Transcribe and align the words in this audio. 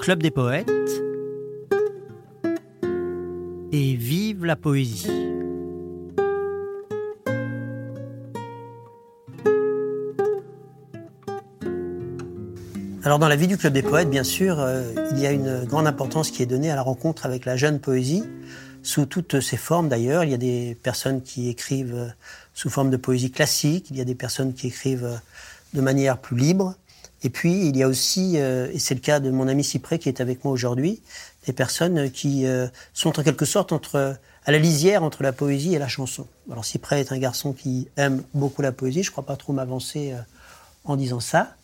Club 0.00 0.22
des 0.22 0.30
poètes 0.30 0.70
et 3.70 3.94
vive 3.94 4.46
la 4.46 4.56
poésie. 4.56 5.10
Alors 13.04 13.18
dans 13.18 13.28
la 13.28 13.36
vie 13.36 13.46
du 13.46 13.58
Club 13.58 13.74
des 13.74 13.82
poètes, 13.82 14.08
bien 14.08 14.24
sûr, 14.24 14.58
euh, 14.58 14.90
il 15.12 15.18
y 15.18 15.26
a 15.26 15.32
une 15.32 15.64
grande 15.64 15.86
importance 15.86 16.30
qui 16.30 16.42
est 16.42 16.46
donnée 16.46 16.70
à 16.70 16.76
la 16.76 16.82
rencontre 16.82 17.26
avec 17.26 17.44
la 17.44 17.56
jeune 17.56 17.78
poésie, 17.78 18.24
sous 18.82 19.04
toutes 19.04 19.40
ses 19.40 19.58
formes 19.58 19.90
d'ailleurs. 19.90 20.24
Il 20.24 20.30
y 20.30 20.34
a 20.34 20.38
des 20.38 20.78
personnes 20.82 21.20
qui 21.20 21.50
écrivent 21.50 21.94
euh, 21.94 22.08
sous 22.54 22.70
forme 22.70 22.88
de 22.88 22.96
poésie 22.96 23.30
classique, 23.30 23.88
il 23.90 23.98
y 23.98 24.00
a 24.00 24.06
des 24.06 24.14
personnes 24.14 24.54
qui 24.54 24.68
écrivent 24.68 25.04
euh, 25.04 25.16
de 25.74 25.82
manière 25.82 26.16
plus 26.16 26.38
libre. 26.38 26.74
Et 27.22 27.30
puis 27.30 27.66
il 27.66 27.76
y 27.76 27.82
a 27.82 27.88
aussi, 27.88 28.36
et 28.36 28.78
c'est 28.78 28.94
le 28.94 29.00
cas 29.00 29.20
de 29.20 29.30
mon 29.30 29.46
ami 29.46 29.62
Cyprès 29.62 29.98
qui 29.98 30.08
est 30.08 30.20
avec 30.20 30.44
moi 30.44 30.52
aujourd'hui, 30.52 31.02
des 31.46 31.52
personnes 31.52 32.10
qui 32.10 32.46
sont 32.94 33.18
en 33.18 33.22
quelque 33.22 33.44
sorte 33.44 33.72
entre, 33.72 34.16
à 34.46 34.52
la 34.52 34.58
lisière 34.58 35.02
entre 35.02 35.22
la 35.22 35.32
poésie 35.32 35.74
et 35.74 35.78
la 35.78 35.88
chanson. 35.88 36.26
Alors 36.50 36.64
Cyprès 36.64 37.00
est 37.00 37.12
un 37.12 37.18
garçon 37.18 37.52
qui 37.52 37.88
aime 37.98 38.22
beaucoup 38.32 38.62
la 38.62 38.72
poésie, 38.72 39.02
je 39.02 39.08
ne 39.08 39.12
crois 39.12 39.26
pas 39.26 39.36
trop 39.36 39.52
m'avancer 39.52 40.14
en 40.84 40.96
disant 40.96 41.20
ça 41.20 41.56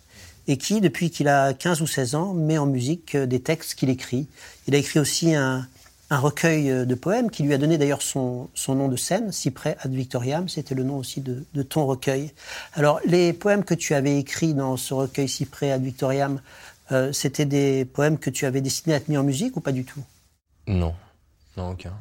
et 0.48 0.56
qui, 0.56 0.80
depuis 0.80 1.10
qu'il 1.10 1.28
a 1.28 1.52
15 1.54 1.82
ou 1.82 1.86
16 1.86 2.14
ans, 2.14 2.34
met 2.34 2.58
en 2.58 2.66
musique 2.66 3.14
euh, 3.14 3.26
des 3.26 3.40
textes 3.40 3.74
qu'il 3.74 3.90
écrit. 3.90 4.28
Il 4.68 4.74
a 4.74 4.78
écrit 4.78 4.98
aussi 4.98 5.34
un, 5.34 5.66
recueil 6.10 6.70
euh, 6.70 6.84
de 6.84 6.94
poèmes 6.94 7.30
qui 7.30 7.42
lui 7.42 7.52
a 7.52 7.58
donné 7.58 7.78
d'ailleurs 7.78 8.02
son, 8.02 8.48
nom 8.68 8.88
de 8.88 8.96
scène, 8.96 9.32
Cyprès 9.32 9.76
ad 9.80 9.92
Victoriam, 9.92 10.48
c'était 10.48 10.74
le 10.74 10.84
nom 10.84 10.96
aussi 10.98 11.20
de, 11.20 11.62
ton 11.62 11.86
recueil. 11.86 12.32
Alors, 12.74 13.00
les 13.04 13.32
poèmes 13.32 13.64
que 13.64 13.74
tu 13.74 13.94
avais 13.94 14.18
écrits 14.18 14.54
dans 14.54 14.76
ce 14.76 14.94
recueil 14.94 15.28
Cyprès 15.28 15.72
ad 15.72 15.82
Victoriam, 15.82 16.40
euh, 16.92 17.12
c'était 17.12 17.44
des 17.44 17.84
poèmes 17.84 18.18
que 18.18 18.30
tu 18.30 18.46
avais 18.46 18.60
destinés 18.60 18.94
à 18.94 18.98
être 18.98 19.08
mis 19.08 19.16
en 19.16 19.24
musique 19.24 19.56
ou 19.56 19.60
pas 19.60 19.72
du 19.72 19.84
tout? 19.84 20.02
Non, 20.68 20.94
non, 21.56 21.70
aucun. 21.70 21.92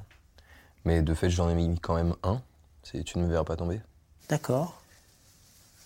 Mais 0.85 1.01
de 1.01 1.13
fait, 1.15 1.31
j'en 1.31 1.49
ai 1.49 1.55
mis 1.55 1.79
quand 1.79 1.95
même 1.95 2.13
un, 2.23 2.41
Tu 2.83 3.17
ne 3.17 3.23
me 3.23 3.29
verras 3.29 3.43
pas 3.43 3.55
tomber. 3.55 3.81
D'accord. 4.29 4.81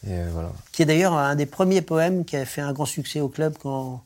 Euh, 0.08 0.48
qui 0.72 0.82
est 0.82 0.86
d'ailleurs 0.86 1.14
un 1.14 1.36
des 1.36 1.46
premiers 1.46 1.82
poèmes 1.82 2.24
qui 2.24 2.38
a 2.38 2.46
fait 2.46 2.62
un 2.62 2.72
grand 2.72 2.86
succès 2.86 3.20
au 3.20 3.28
club 3.28 3.56
quand, 3.60 4.02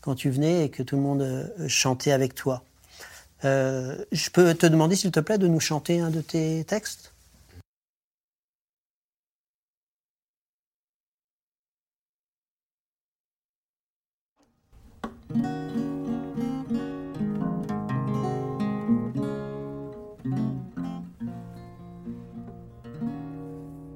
quand 0.00 0.16
tu 0.16 0.30
venais 0.30 0.64
et 0.64 0.70
que 0.70 0.82
tout 0.82 0.96
le 0.96 1.02
monde 1.02 1.22
euh, 1.22 1.68
chantait 1.68 2.12
avec 2.12 2.34
toi. 2.34 2.64
Euh, 3.44 4.04
je 4.12 4.30
peux 4.30 4.54
te 4.54 4.66
demander, 4.66 4.96
s'il 4.96 5.10
te 5.10 5.20
plaît, 5.20 5.38
de 5.38 5.46
nous 5.46 5.60
chanter 5.60 6.00
un 6.00 6.10
de 6.10 6.20
tes 6.20 6.64
textes? 6.64 7.12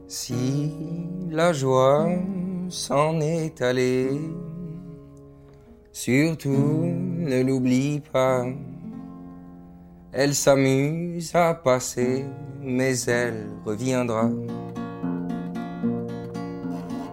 Si 0.07 1.03
la 1.31 1.53
joie 1.53 2.09
s'en 2.69 3.21
est 3.21 3.63
allée. 3.63 4.21
Surtout 5.93 6.51
ne 6.51 7.43
l'oublie 7.43 8.01
pas. 8.13 8.45
Elle 10.13 10.35
s'amuse 10.35 11.31
à 11.37 11.55
passer, 11.55 12.25
mais 12.61 13.01
elle 13.03 13.47
reviendra. 13.65 14.29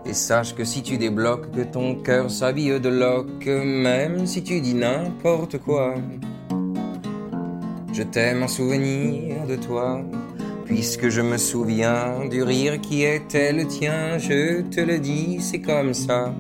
Et 0.04 0.14
sache 0.14 0.56
que 0.56 0.64
si 0.64 0.82
tu 0.82 0.98
débloques, 0.98 1.52
que 1.52 1.62
ton 1.62 1.96
cœur 1.96 2.32
s'habille 2.32 2.80
de 2.80 2.90
loques, 2.90 3.46
même 3.46 4.26
si 4.26 4.42
tu 4.42 4.62
dis 4.62 4.74
n'importe 4.74 5.60
quoi, 5.60 5.94
je 7.94 8.02
t'aime 8.02 8.42
en 8.42 8.48
souvenir 8.48 9.46
de 9.46 9.58
toi. 9.58 10.02
Puisque 10.66 11.10
je 11.10 11.22
me 11.22 11.38
souviens 11.38 12.26
du 12.30 12.42
rire 12.42 12.82
qui 12.82 13.04
était 13.04 13.54
le 13.54 13.68
tien, 13.68 14.18
je 14.18 14.62
te 14.62 14.82
le 14.82 14.98
dis, 14.98 15.38
c'est 15.40 15.62
comme 15.62 15.94
ça. 15.94 16.34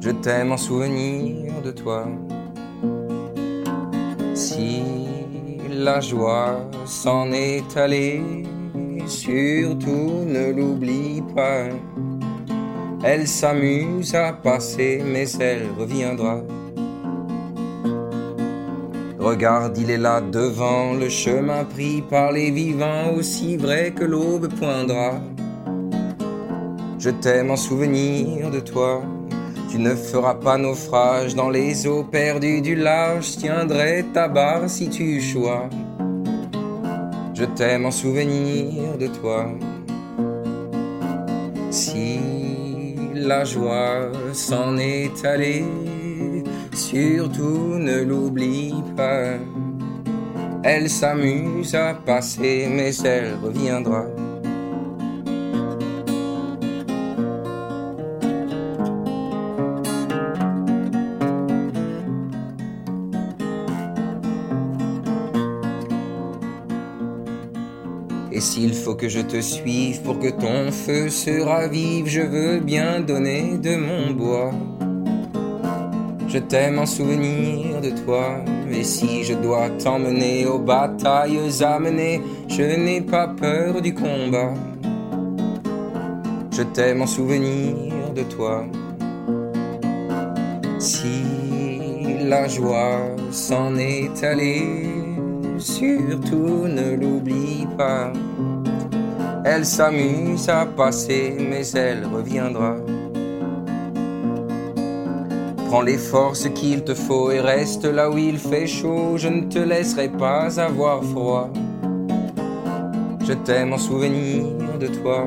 Je 0.00 0.10
t'aime 0.10 0.52
en 0.52 0.58
souvenir 0.58 1.62
de 1.62 1.70
toi. 1.70 2.06
La 5.84 6.00
joie 6.00 6.56
s'en 6.86 7.30
est 7.32 7.76
allée, 7.76 8.22
surtout 9.06 10.24
ne 10.26 10.50
l'oublie 10.50 11.22
pas. 11.36 11.68
Elle 13.02 13.28
s'amuse 13.28 14.14
à 14.14 14.32
passer, 14.32 15.02
mais 15.04 15.30
elle 15.40 15.66
reviendra. 15.78 16.40
Regarde, 19.18 19.76
il 19.76 19.90
est 19.90 19.98
là 19.98 20.22
devant 20.22 20.94
le 20.94 21.10
chemin 21.10 21.64
pris 21.64 22.00
par 22.00 22.32
les 22.32 22.50
vivants, 22.50 23.12
aussi 23.14 23.58
vrai 23.58 23.92
que 23.94 24.04
l'aube 24.04 24.48
poindra. 24.58 25.20
Je 26.98 27.10
t'aime 27.10 27.50
en 27.50 27.56
souvenir 27.56 28.50
de 28.50 28.60
toi. 28.60 29.02
Tu 29.74 29.80
ne 29.80 29.96
feras 29.96 30.34
pas 30.34 30.56
naufrage 30.56 31.34
dans 31.34 31.50
les 31.50 31.84
eaux 31.88 32.04
perdues 32.04 32.60
du 32.60 32.76
large. 32.76 33.36
tiendrai 33.38 34.04
ta 34.14 34.28
barre 34.28 34.70
si 34.70 34.88
tu 34.88 35.20
chois. 35.20 35.68
Je 37.34 37.44
t'aime 37.44 37.84
en 37.84 37.90
souvenir 37.90 38.96
de 38.96 39.08
toi. 39.08 39.48
Si 41.72 42.20
la 43.16 43.44
joie 43.44 44.12
s'en 44.32 44.76
est 44.76 45.24
allée 45.24 45.64
Surtout 46.72 47.74
ne 47.76 48.04
l'oublie 48.04 48.74
pas. 48.96 49.38
Elle 50.62 50.88
s'amuse 50.88 51.74
à 51.74 51.94
passer, 51.94 52.68
mais 52.70 52.94
elle 52.98 53.34
reviendra. 53.42 54.04
Que 69.04 69.10
je 69.10 69.20
te 69.20 69.38
suive 69.42 70.00
pour 70.00 70.18
que 70.18 70.30
ton 70.30 70.72
feu 70.72 71.10
se 71.10 71.42
ravive, 71.42 72.06
je 72.06 72.22
veux 72.22 72.58
bien 72.58 73.00
donner 73.00 73.58
de 73.58 73.76
mon 73.76 74.14
bois. 74.14 74.50
Je 76.26 76.38
t'aime 76.38 76.78
en 76.78 76.86
souvenir 76.86 77.82
de 77.82 77.90
toi, 77.90 78.38
et 78.72 78.82
si 78.82 79.22
je 79.22 79.34
dois 79.34 79.68
t'emmener 79.82 80.46
aux 80.46 80.58
batailles 80.58 81.38
amenées, 81.62 82.22
je 82.48 82.62
n'ai 82.62 83.02
pas 83.02 83.28
peur 83.28 83.82
du 83.82 83.92
combat. 83.92 84.54
Je 86.50 86.62
t'aime 86.62 87.02
en 87.02 87.06
souvenir 87.06 88.10
de 88.14 88.22
toi. 88.22 88.64
Si 90.78 91.24
la 92.22 92.48
joie 92.48 93.00
s'en 93.30 93.76
est 93.76 94.24
allée, 94.24 94.88
surtout 95.58 96.68
ne 96.68 96.96
l'oublie 96.96 97.66
pas. 97.76 98.10
Elle 99.46 99.66
s'amuse 99.66 100.48
à 100.48 100.64
passer, 100.64 101.36
mais 101.38 101.68
elle 101.72 102.06
reviendra. 102.06 102.76
Prends 105.68 105.82
les 105.82 105.98
forces 105.98 106.48
qu'il 106.54 106.82
te 106.82 106.94
faut 106.94 107.30
et 107.30 107.40
reste 107.40 107.84
là 107.84 108.10
où 108.10 108.16
il 108.16 108.38
fait 108.38 108.66
chaud. 108.66 109.18
Je 109.18 109.28
ne 109.28 109.42
te 109.42 109.58
laisserai 109.58 110.08
pas 110.08 110.58
avoir 110.58 111.04
froid. 111.04 111.50
Je 113.26 113.34
t'aime 113.34 113.74
en 113.74 113.78
souvenir 113.78 114.46
de 114.80 114.86
toi. 114.86 115.26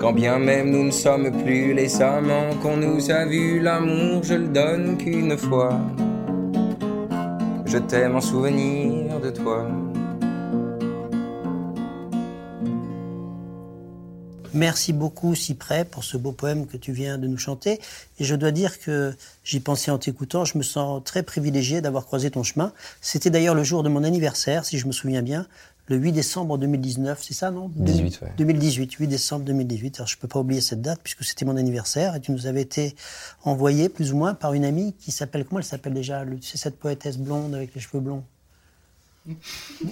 Quand 0.00 0.12
bien 0.12 0.38
même 0.38 0.70
nous 0.70 0.84
ne 0.84 0.90
sommes 0.92 1.32
plus 1.42 1.74
les 1.74 2.00
amants 2.00 2.54
qu'on 2.62 2.76
nous 2.76 3.10
a 3.10 3.24
vus, 3.24 3.58
l'amour 3.58 4.22
je 4.22 4.34
le 4.34 4.48
donne 4.48 4.96
qu'une 4.96 5.36
fois. 5.36 5.80
Je 7.66 7.78
t'aime 7.78 8.14
en 8.14 8.20
souvenir 8.20 9.18
de 9.20 9.30
toi. 9.30 9.66
Merci 14.54 14.92
beaucoup 14.92 15.34
Cyprès 15.34 15.84
pour 15.84 16.04
ce 16.04 16.16
beau 16.16 16.32
poème 16.32 16.66
que 16.66 16.76
tu 16.76 16.92
viens 16.92 17.18
de 17.18 17.26
nous 17.26 17.38
chanter. 17.38 17.80
Et 18.18 18.24
je 18.24 18.34
dois 18.34 18.50
dire 18.50 18.80
que 18.80 19.14
j'y 19.44 19.60
pensais 19.60 19.90
en 19.90 19.98
t'écoutant, 19.98 20.44
je 20.44 20.56
me 20.56 20.62
sens 20.62 21.02
très 21.04 21.22
privilégié 21.22 21.80
d'avoir 21.80 22.06
croisé 22.06 22.30
ton 22.30 22.42
chemin. 22.42 22.72
C'était 23.00 23.30
d'ailleurs 23.30 23.54
le 23.54 23.64
jour 23.64 23.82
de 23.82 23.88
mon 23.88 24.04
anniversaire, 24.04 24.64
si 24.64 24.78
je 24.78 24.86
me 24.86 24.92
souviens 24.92 25.22
bien, 25.22 25.46
le 25.86 25.96
8 25.96 26.12
décembre 26.12 26.58
2019, 26.58 27.22
c'est 27.22 27.34
ça, 27.34 27.50
non? 27.50 27.70
18, 27.74 28.20
ouais. 28.20 28.32
2018, 28.36 28.92
8 28.92 29.06
décembre 29.06 29.44
2018. 29.46 29.96
Alors 29.96 30.06
je 30.06 30.16
ne 30.16 30.20
peux 30.20 30.28
pas 30.28 30.38
oublier 30.38 30.60
cette 30.60 30.82
date 30.82 31.00
puisque 31.02 31.24
c'était 31.24 31.46
mon 31.46 31.56
anniversaire 31.56 32.14
et 32.14 32.20
tu 32.20 32.32
nous 32.32 32.46
avais 32.46 32.60
été 32.60 32.94
envoyé 33.42 33.88
plus 33.88 34.12
ou 34.12 34.16
moins 34.16 34.34
par 34.34 34.52
une 34.52 34.64
amie 34.64 34.94
qui 34.98 35.12
s'appelle, 35.12 35.44
comment 35.44 35.60
elle 35.60 35.64
s'appelle 35.64 35.94
déjà? 35.94 36.24
C'est 36.42 36.58
cette 36.58 36.78
poétesse 36.78 37.16
blonde 37.16 37.54
avec 37.54 37.74
les 37.74 37.80
cheveux 37.80 38.00
blonds 38.00 38.22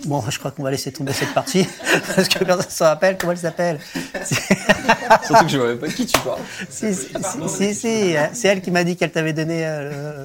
Bon, 0.07 0.23
je 0.31 0.39
crois 0.39 0.51
qu'on 0.51 0.63
va 0.63 0.71
laisser 0.71 0.93
tomber 0.93 1.13
cette 1.13 1.35
partie, 1.35 1.67
parce 2.17 2.29
que 2.29 2.43
personne 2.45 2.67
ne 2.67 2.71
se 2.71 2.83
rappelle 2.85 3.19
comment 3.19 3.33
elle 3.33 3.39
s'appelle? 3.39 3.79
Surtout 4.25 5.45
que 5.45 5.49
je 5.51 5.57
ne 5.59 5.63
savais 5.63 5.77
pas 5.77 5.87
de 5.89 5.93
qui 5.93 6.07
tu 6.07 6.19
parles. 6.21 6.41
Si, 6.71 6.95
si, 6.95 7.09
si, 7.49 7.75
si, 7.75 8.17
c'est 8.33 8.49
elle 8.49 8.63
qui 8.63 8.71
m'a 8.71 8.85
dit 8.85 8.97
qu'elle 8.97 9.13
t'avait 9.13 9.33
donné 9.33 9.67
euh, 9.67 10.25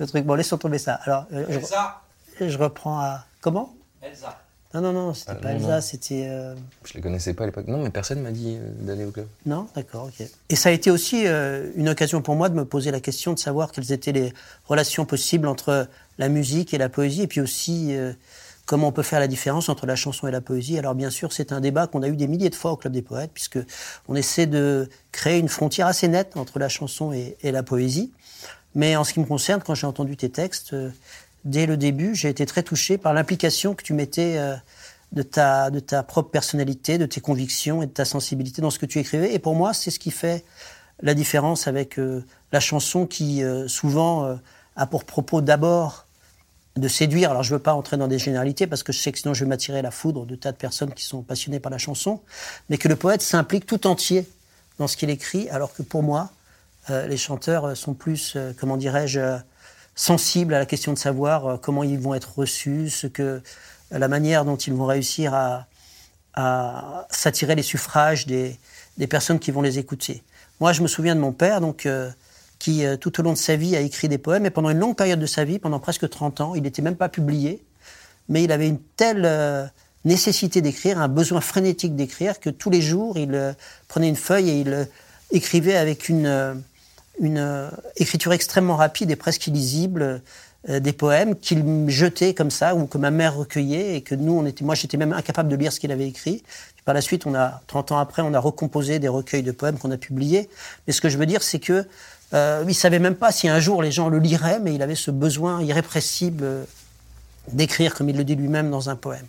le 0.00 0.06
truc. 0.06 0.24
Bon, 0.24 0.34
laissons 0.34 0.58
tomber 0.58 0.78
ça. 0.78 0.94
Alors, 1.04 1.26
euh, 1.32 1.44
Elsa. 1.48 2.00
je, 2.40 2.48
je 2.48 2.58
reprends 2.58 2.98
à... 3.00 3.24
Comment? 3.40 3.74
Elsa. 4.02 4.40
Non, 4.74 4.80
non, 4.80 4.92
non, 4.92 5.14
c'était 5.14 5.30
Ah, 5.32 5.34
pas 5.36 5.52
non, 5.54 5.60
Elsa, 5.60 5.80
c'était... 5.80 6.26
euh, 6.28 6.54
Je 6.84 6.94
les 6.94 7.00
connaissais 7.00 7.34
pas 7.34 7.44
à 7.44 7.46
l'époque. 7.46 7.66
Non, 7.68 7.78
mais 7.82 7.90
personne 7.90 8.20
m'a 8.20 8.30
dit 8.32 8.56
euh, 8.58 8.68
d'aller 8.80 9.04
au 9.04 9.10
club. 9.10 9.26
Non, 9.46 9.68
d'accord, 9.74 10.04
ok. 10.08 10.26
Et 10.50 10.56
ça 10.56 10.70
a 10.70 10.72
été 10.72 10.90
aussi 10.90 11.22
euh, 11.26 11.70
une 11.76 11.88
occasion 11.88 12.20
pour 12.22 12.34
moi 12.36 12.48
de 12.48 12.54
me 12.54 12.64
poser 12.64 12.90
la 12.90 13.00
question 13.00 13.32
de 13.32 13.38
savoir 13.38 13.70
quelles 13.72 13.92
étaient 13.92 14.12
les 14.12 14.32
relations 14.66 15.04
possibles 15.06 15.46
entre 15.46 15.88
la 16.18 16.28
musique 16.28 16.74
et 16.74 16.78
la 16.78 16.88
poésie, 16.88 17.22
et 17.22 17.26
puis 17.26 17.40
aussi 17.40 17.94
euh, 17.94 18.12
comment 18.66 18.88
on 18.88 18.92
peut 18.92 19.02
faire 19.02 19.20
la 19.20 19.28
différence 19.28 19.68
entre 19.68 19.86
la 19.86 19.96
chanson 19.96 20.26
et 20.26 20.32
la 20.32 20.40
poésie. 20.40 20.76
Alors 20.76 20.94
bien 20.94 21.08
sûr, 21.08 21.32
c'est 21.32 21.52
un 21.52 21.60
débat 21.60 21.86
qu'on 21.86 22.02
a 22.02 22.08
eu 22.08 22.16
des 22.16 22.26
milliers 22.26 22.50
de 22.50 22.54
fois 22.54 22.72
au 22.72 22.76
Club 22.76 22.92
des 22.92 23.00
Poètes, 23.00 23.30
puisque 23.32 23.58
on 24.08 24.16
essaie 24.16 24.46
de 24.46 24.90
créer 25.12 25.38
une 25.38 25.48
frontière 25.48 25.86
assez 25.86 26.08
nette 26.08 26.36
entre 26.36 26.58
la 26.58 26.68
chanson 26.68 27.12
et, 27.12 27.36
la 27.42 27.62
poésie. 27.62 28.12
Mais 28.74 28.96
en 28.96 29.04
ce 29.04 29.14
qui 29.14 29.20
me 29.20 29.24
concerne, 29.24 29.62
quand 29.64 29.74
j'ai 29.74 29.86
entendu 29.86 30.16
tes 30.16 30.28
textes, 30.28 30.74
euh, 30.74 30.90
dès 31.44 31.64
le 31.64 31.76
début, 31.76 32.14
j'ai 32.14 32.28
été 32.28 32.44
très 32.44 32.62
touché 32.62 32.98
par 32.98 33.14
l'implication 33.14 33.74
que 33.74 33.82
tu 33.82 33.94
mettais 33.94 34.36
euh, 34.36 34.56
de, 35.12 35.22
ta, 35.22 35.70
de 35.70 35.78
ta 35.78 36.02
propre 36.02 36.30
personnalité, 36.30 36.98
de 36.98 37.06
tes 37.06 37.20
convictions 37.20 37.82
et 37.82 37.86
de 37.86 37.92
ta 37.92 38.04
sensibilité 38.04 38.60
dans 38.60 38.70
ce 38.70 38.80
que 38.80 38.84
tu 38.84 38.98
écrivais. 38.98 39.32
Et 39.32 39.38
pour 39.38 39.54
moi, 39.54 39.72
c'est 39.72 39.92
ce 39.92 40.00
qui 40.00 40.10
fait 40.10 40.44
la 41.00 41.14
différence 41.14 41.68
avec 41.68 41.98
euh, 41.98 42.24
la 42.52 42.60
chanson 42.60 43.06
qui, 43.06 43.42
souvent, 43.66 44.38
a 44.76 44.86
pour 44.86 45.04
propos 45.04 45.40
d'abord 45.40 46.05
de 46.76 46.88
séduire. 46.88 47.30
Alors, 47.30 47.42
je 47.42 47.52
ne 47.52 47.56
veux 47.56 47.62
pas 47.62 47.74
entrer 47.74 47.96
dans 47.96 48.08
des 48.08 48.18
généralités 48.18 48.66
parce 48.66 48.82
que 48.82 48.92
je 48.92 48.98
sais 48.98 49.12
que 49.12 49.18
sinon 49.18 49.34
je 49.34 49.44
vais 49.44 49.48
m'attirer 49.48 49.82
la 49.82 49.90
foudre 49.90 50.26
de 50.26 50.36
tas 50.36 50.52
de 50.52 50.56
personnes 50.56 50.92
qui 50.92 51.04
sont 51.04 51.22
passionnées 51.22 51.60
par 51.60 51.70
la 51.70 51.78
chanson, 51.78 52.20
mais 52.68 52.78
que 52.78 52.88
le 52.88 52.96
poète 52.96 53.22
s'implique 53.22 53.66
tout 53.66 53.86
entier 53.86 54.28
dans 54.78 54.86
ce 54.86 54.96
qu'il 54.96 55.10
écrit, 55.10 55.48
alors 55.48 55.74
que 55.74 55.82
pour 55.82 56.02
moi, 56.02 56.30
euh, 56.90 57.06
les 57.06 57.16
chanteurs 57.16 57.64
euh, 57.64 57.74
sont 57.74 57.94
plus, 57.94 58.34
euh, 58.36 58.52
comment 58.58 58.76
dirais-je, 58.76 59.38
sensibles 59.94 60.52
à 60.52 60.58
la 60.58 60.66
question 60.66 60.92
de 60.92 60.98
savoir 60.98 61.58
comment 61.60 61.82
ils 61.82 61.98
vont 61.98 62.14
être 62.14 62.38
reçus, 62.38 62.90
ce 62.90 63.06
que, 63.06 63.40
la 63.90 64.08
manière 64.08 64.44
dont 64.44 64.56
ils 64.56 64.74
vont 64.74 64.84
réussir 64.84 65.32
à, 65.34 65.66
s'attirer 67.08 67.54
les 67.54 67.62
suffrages 67.62 68.26
des, 68.26 68.58
des 68.98 69.06
personnes 69.06 69.38
qui 69.38 69.50
vont 69.50 69.62
les 69.62 69.78
écouter. 69.78 70.22
Moi, 70.60 70.74
je 70.74 70.82
me 70.82 70.86
souviens 70.86 71.14
de 71.14 71.20
mon 71.20 71.32
père, 71.32 71.62
donc, 71.62 71.88
qui, 72.58 72.84
euh, 72.84 72.96
tout 72.96 73.20
au 73.20 73.22
long 73.22 73.32
de 73.32 73.38
sa 73.38 73.56
vie, 73.56 73.76
a 73.76 73.80
écrit 73.80 74.08
des 74.08 74.18
poèmes, 74.18 74.46
et 74.46 74.50
pendant 74.50 74.70
une 74.70 74.78
longue 74.78 74.96
période 74.96 75.20
de 75.20 75.26
sa 75.26 75.44
vie, 75.44 75.58
pendant 75.58 75.78
presque 75.78 76.08
30 76.08 76.40
ans, 76.40 76.54
il 76.54 76.62
n'était 76.62 76.82
même 76.82 76.96
pas 76.96 77.08
publié, 77.08 77.62
mais 78.28 78.42
il 78.42 78.52
avait 78.52 78.68
une 78.68 78.80
telle 78.96 79.24
euh, 79.24 79.66
nécessité 80.04 80.60
d'écrire, 80.60 80.98
un 80.98 81.08
besoin 81.08 81.40
frénétique 81.40 81.94
d'écrire, 81.94 82.40
que 82.40 82.50
tous 82.50 82.70
les 82.70 82.80
jours, 82.80 83.18
il 83.18 83.34
euh, 83.34 83.52
prenait 83.88 84.08
une 84.08 84.16
feuille 84.16 84.50
et 84.50 84.60
il 84.60 84.88
écrivait 85.32 85.76
avec 85.76 86.08
une, 86.08 86.62
écriture 87.96 88.32
extrêmement 88.32 88.76
rapide 88.76 89.10
et 89.10 89.16
presque 89.16 89.46
illisible 89.46 90.20
des 90.68 90.92
poèmes 90.92 91.36
qu'il 91.36 91.88
jetait 91.88 92.34
comme 92.34 92.50
ça, 92.50 92.74
ou 92.74 92.86
que 92.86 92.98
ma 92.98 93.10
mère 93.10 93.36
recueillait, 93.36 93.96
et 93.96 94.02
que 94.02 94.14
nous, 94.14 94.44
moi 94.60 94.74
j'étais 94.74 94.98
même 94.98 95.14
incapable 95.14 95.48
de 95.48 95.56
lire 95.56 95.72
ce 95.72 95.80
qu'il 95.80 95.90
avait 95.92 96.06
écrit. 96.06 96.42
Puis 96.74 96.84
par 96.84 96.94
la 96.94 97.00
suite, 97.00 97.26
on 97.26 97.34
a, 97.34 97.62
30 97.68 97.92
ans 97.92 97.98
après, 97.98 98.20
on 98.20 98.34
a 98.34 98.38
recomposé 98.38 98.98
des 98.98 99.08
recueils 99.08 99.42
de 99.42 99.52
poèmes 99.52 99.78
qu'on 99.78 99.90
a 99.92 99.96
publiés. 99.96 100.50
Mais 100.86 100.92
ce 100.92 101.00
que 101.00 101.08
je 101.08 101.16
veux 101.16 101.26
dire, 101.26 101.42
c'est 101.42 101.58
que 101.58 101.86
euh, 102.34 102.64
il 102.66 102.74
savait 102.74 102.98
même 102.98 103.14
pas 103.14 103.32
si 103.32 103.48
un 103.48 103.60
jour 103.60 103.82
les 103.82 103.92
gens 103.92 104.08
le 104.08 104.18
liraient, 104.18 104.58
mais 104.60 104.74
il 104.74 104.82
avait 104.82 104.96
ce 104.96 105.10
besoin 105.10 105.62
irrépressible 105.62 106.66
d'écrire, 107.52 107.94
comme 107.94 108.08
il 108.08 108.16
le 108.16 108.24
dit 108.24 108.34
lui-même 108.34 108.70
dans 108.70 108.90
un 108.90 108.96
poème. 108.96 109.26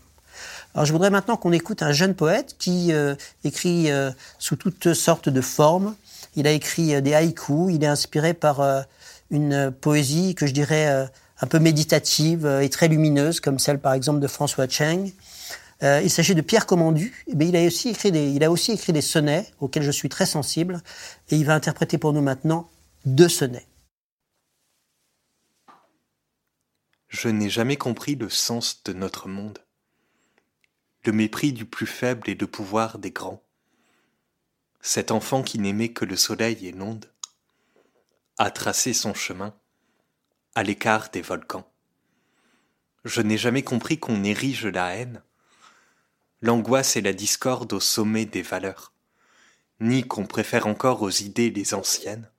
Alors 0.74 0.86
je 0.86 0.92
voudrais 0.92 1.10
maintenant 1.10 1.38
qu'on 1.38 1.52
écoute 1.52 1.82
un 1.84 1.92
jeune 1.92 2.16
poète 2.16 2.56
qui 2.58 2.92
euh, 2.92 3.16
écrit 3.44 3.92
euh, 3.92 4.12
sous 4.40 4.56
toutes 4.56 4.94
sortes 4.94 5.30
de 5.30 5.42
formes. 5.42 5.96
Il 6.36 6.48
a 6.48 6.52
écrit 6.52 7.02
des 7.02 7.14
haïkus, 7.14 7.74
il 7.74 7.84
est 7.84 7.88
inspiré 7.88 8.34
par 8.36 8.86
une 9.32 9.72
poésie 9.72 10.36
que 10.36 10.46
je 10.46 10.54
dirais 10.54 11.10
un 11.42 11.48
peu 11.48 11.58
méditative 11.58 12.46
et 12.62 12.70
très 12.70 12.88
lumineuse, 12.90 13.40
comme 13.40 13.58
celle 13.58 13.80
par 13.80 13.94
exemple 13.94 14.20
de 14.20 14.28
François 14.28 14.68
Cheng. 14.68 15.12
Il 15.82 16.12
s'agit 16.12 16.36
de 16.36 16.42
Pierre 16.42 16.68
Commandu. 16.68 17.26
Eh 17.26 17.34
bien, 17.36 17.48
il, 17.48 17.56
a 17.56 17.66
aussi 17.66 17.90
écrit 17.90 18.12
des, 18.12 18.30
il 18.30 18.44
a 18.44 18.52
aussi 18.52 18.72
écrit 18.72 18.94
des 18.94 19.02
sonnets 19.02 19.48
auxquels 19.62 19.82
je 19.82 19.90
suis 19.90 20.10
très 20.10 20.28
sensible. 20.28 20.84
Et 21.32 21.38
il 21.38 21.46
va 21.46 21.56
interpréter 21.56 21.98
pour 21.98 22.14
nous 22.14 22.22
maintenant 22.22 22.70
deux 23.06 23.30
sonnets. 23.30 23.68
Je 27.08 27.30
n'ai 27.30 27.50
jamais 27.50 27.78
compris 27.78 28.16
le 28.16 28.30
sens 28.30 28.84
de 28.84 28.94
notre 28.94 29.28
monde. 29.28 29.60
Le 31.06 31.14
mépris 31.14 31.54
du 31.54 31.66
plus 31.66 31.88
faible 31.88 32.30
et 32.30 32.36
le 32.36 32.48
pouvoir 32.48 33.00
des 33.00 33.12
grands. 33.12 33.42
Cet 34.82 35.12
enfant 35.12 35.42
qui 35.42 35.60
n'aimait 35.60 35.94
que 35.94 36.06
le 36.06 36.18
soleil 36.18 36.68
et 36.68 36.72
l'onde 36.72 37.10
a 38.38 38.52
tracé 38.52 38.94
son 38.94 39.14
chemin 39.14 39.56
à 40.54 40.64
l'écart 40.64 41.10
des 41.10 41.22
volcans. 41.22 41.72
Je 43.06 43.22
n'ai 43.22 43.38
jamais 43.38 43.64
compris 43.64 44.00
qu'on 44.00 44.24
érige 44.24 44.66
la 44.66 44.96
haine, 44.96 45.24
l'angoisse 46.42 46.98
et 46.98 47.02
la 47.02 47.14
discorde 47.14 47.72
au 47.74 47.80
sommet 47.80 48.26
des 48.26 48.42
valeurs, 48.42 48.92
ni 49.80 50.06
qu'on 50.06 50.26
préfère 50.26 50.68
encore 50.68 51.04
aux 51.04 51.10
idées 51.10 51.52
les 51.52 51.74
anciennes 51.74 52.30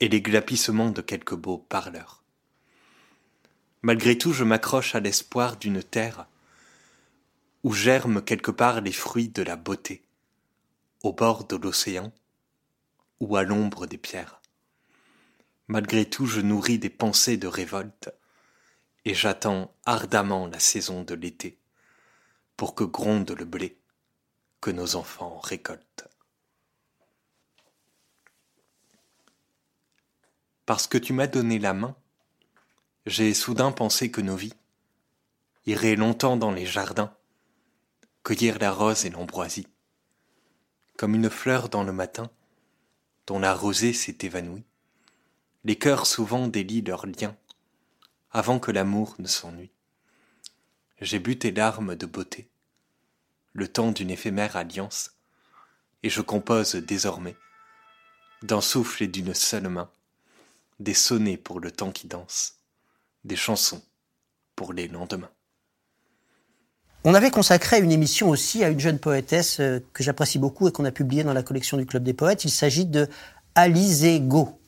et 0.00 0.08
les 0.08 0.20
glapissements 0.20 0.90
de 0.90 1.00
quelques 1.00 1.34
beaux 1.34 1.58
parleurs. 1.58 2.22
Malgré 3.82 4.18
tout, 4.18 4.32
je 4.32 4.44
m'accroche 4.44 4.94
à 4.94 5.00
l'espoir 5.00 5.56
d'une 5.56 5.82
terre 5.82 6.26
où 7.62 7.72
germent 7.72 8.22
quelque 8.22 8.50
part 8.50 8.80
les 8.80 8.92
fruits 8.92 9.28
de 9.28 9.42
la 9.42 9.56
beauté, 9.56 10.02
au 11.02 11.12
bord 11.12 11.44
de 11.44 11.56
l'océan 11.56 12.12
ou 13.20 13.36
à 13.36 13.42
l'ombre 13.42 13.86
des 13.86 13.98
pierres. 13.98 14.40
Malgré 15.68 16.04
tout, 16.04 16.26
je 16.26 16.40
nourris 16.40 16.78
des 16.78 16.90
pensées 16.90 17.36
de 17.36 17.48
révolte 17.48 18.10
et 19.04 19.14
j'attends 19.14 19.74
ardemment 19.84 20.46
la 20.46 20.60
saison 20.60 21.02
de 21.02 21.14
l'été 21.14 21.58
pour 22.56 22.74
que 22.74 22.84
gronde 22.84 23.30
le 23.30 23.44
blé 23.44 23.78
que 24.60 24.70
nos 24.70 24.96
enfants 24.96 25.38
récoltent. 25.38 26.08
Parce 30.66 30.88
que 30.88 30.98
tu 30.98 31.12
m'as 31.12 31.28
donné 31.28 31.60
la 31.60 31.72
main, 31.72 31.94
j'ai 33.06 33.32
soudain 33.34 33.70
pensé 33.70 34.10
que 34.10 34.20
nos 34.20 34.34
vies 34.34 34.52
iraient 35.64 35.94
longtemps 35.94 36.36
dans 36.36 36.50
les 36.50 36.66
jardins, 36.66 37.14
cueillir 38.24 38.58
la 38.58 38.72
rose 38.72 39.04
et 39.04 39.10
l'ambroisie, 39.10 39.68
comme 40.96 41.14
une 41.14 41.30
fleur 41.30 41.68
dans 41.68 41.84
le 41.84 41.92
matin, 41.92 42.30
dont 43.28 43.38
la 43.38 43.54
rosée 43.54 43.92
s'est 43.92 44.18
évanouie. 44.22 44.64
Les 45.62 45.76
cœurs 45.76 46.06
souvent 46.06 46.48
délient 46.48 46.82
leurs 46.82 47.06
liens, 47.06 47.36
avant 48.32 48.58
que 48.58 48.72
l'amour 48.72 49.14
ne 49.20 49.28
s'ennuie. 49.28 49.72
J'ai 51.00 51.20
bu 51.20 51.38
tes 51.38 51.52
larmes 51.52 51.94
de 51.94 52.06
beauté, 52.06 52.48
le 53.52 53.68
temps 53.68 53.92
d'une 53.92 54.10
éphémère 54.10 54.56
alliance, 54.56 55.12
et 56.02 56.10
je 56.10 56.22
compose 56.22 56.74
désormais, 56.74 57.36
d'un 58.42 58.60
souffle 58.60 59.04
et 59.04 59.08
d'une 59.08 59.34
seule 59.34 59.68
main, 59.68 59.90
des 60.78 60.94
sonnets 60.94 61.36
pour 61.36 61.60
le 61.60 61.70
temps 61.70 61.90
qui 61.90 62.06
danse 62.06 62.54
des 63.24 63.36
chansons 63.36 63.82
pour 64.54 64.72
les 64.72 64.88
lendemains. 64.88 65.30
On 67.04 67.14
avait 67.14 67.30
consacré 67.30 67.78
une 67.78 67.92
émission 67.92 68.28
aussi 68.30 68.64
à 68.64 68.68
une 68.68 68.80
jeune 68.80 68.98
poétesse 68.98 69.60
euh, 69.60 69.78
que 69.92 70.02
j'apprécie 70.02 70.38
beaucoup 70.38 70.66
et 70.66 70.72
qu'on 70.72 70.84
a 70.84 70.90
publiée 70.90 71.22
dans 71.22 71.32
la 71.32 71.42
collection 71.42 71.76
du 71.76 71.86
Club 71.86 72.02
des 72.02 72.14
Poètes. 72.14 72.44
Il 72.44 72.50
s'agit 72.50 72.84
de 72.84 73.08
Alizé 73.54 74.20
Go. 74.20 74.58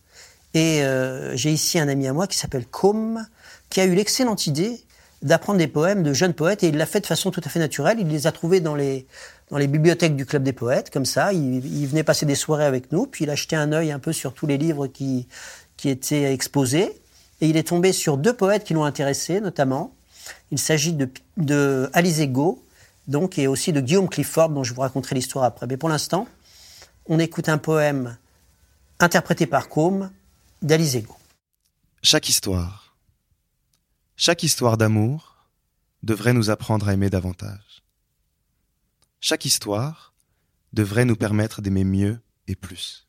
Et 0.55 0.83
euh, 0.85 1.37
j'ai 1.37 1.50
ici 1.50 1.79
un 1.79 1.88
ami 1.88 2.07
à 2.07 2.12
moi 2.12 2.27
qui 2.27 2.38
s'appelle 2.38 2.67
Com, 2.67 3.27
qui 3.71 3.81
a 3.81 3.85
eu 3.85 3.95
l'excellente 3.95 4.47
idée 4.47 4.85
d'apprendre 5.21 5.59
des 5.59 5.67
poèmes 5.67 6.05
de 6.05 6.12
jeunes 6.12 6.33
poètes 6.33 6.62
et 6.62 6.69
il 6.69 6.77
l'a 6.77 6.87
fait 6.87 7.00
de 7.00 7.07
façon 7.07 7.33
tout 7.33 7.41
à 7.45 7.49
fait 7.49 7.59
naturelle. 7.59 7.99
Il 7.99 8.07
les 8.07 8.29
a 8.29 8.33
trouvés 8.33 8.61
dans 8.61 8.77
les, 8.77 9.09
dans 9.50 9.59
les 9.59 9.67
bibliothèques 9.67 10.15
du 10.15 10.25
Club 10.25 10.45
des 10.45 10.53
Poètes, 10.53 10.91
comme 10.91 11.07
ça. 11.07 11.33
Il, 11.33 11.67
il 11.67 11.87
venait 11.88 12.05
passer 12.05 12.25
des 12.25 12.37
soirées 12.37 12.67
avec 12.67 12.93
nous, 12.93 13.07
puis 13.07 13.25
il 13.25 13.31
a 13.31 13.35
jeté 13.35 13.57
un 13.57 13.73
œil 13.73 13.91
un 13.91 13.99
peu 13.99 14.12
sur 14.12 14.33
tous 14.33 14.47
les 14.47 14.59
livres 14.59 14.87
qui, 14.87 15.27
qui 15.79 15.89
étaient 15.89 16.31
exposés. 16.35 17.01
Et 17.41 17.49
il 17.49 17.57
est 17.57 17.69
tombé 17.69 17.95
sur 17.95 18.19
deux 18.19 18.35
poètes 18.35 18.65
qui 18.65 18.75
l'ont 18.75 18.85
intéressé, 18.85 19.41
notamment. 19.41 19.95
Il 20.51 20.59
s'agit 20.59 20.93
de, 20.93 21.09
de 21.39 21.89
Alice 21.95 22.19
Ego, 22.19 22.63
donc, 23.07 23.39
et 23.39 23.47
aussi 23.47 23.73
de 23.73 23.81
Guillaume 23.81 24.11
Clifford, 24.11 24.51
dont 24.51 24.65
je 24.65 24.75
vous 24.75 24.83
raconterai 24.83 25.15
l'histoire 25.15 25.45
après. 25.47 25.67
Mais 25.67 25.79
pour 25.79 25.89
l'instant, 25.89 26.29
on 27.07 27.19
écoute 27.19 27.49
un 27.49 27.57
poème 27.57 28.19
interprété 28.99 29.47
par 29.47 29.71
Combe 29.71 30.11
d'Alice 30.61 30.97
Ego. 30.97 31.17
Chaque 32.03 32.29
histoire, 32.29 32.97
chaque 34.17 34.43
histoire 34.43 34.77
d'amour 34.77 35.47
devrait 36.03 36.33
nous 36.33 36.51
apprendre 36.51 36.89
à 36.89 36.93
aimer 36.93 37.09
davantage. 37.09 37.83
Chaque 39.21 39.45
histoire 39.45 40.13
devrait 40.73 41.05
nous 41.05 41.17
permettre 41.17 41.63
d'aimer 41.63 41.85
mieux 41.85 42.21
et 42.47 42.57
plus. 42.57 43.07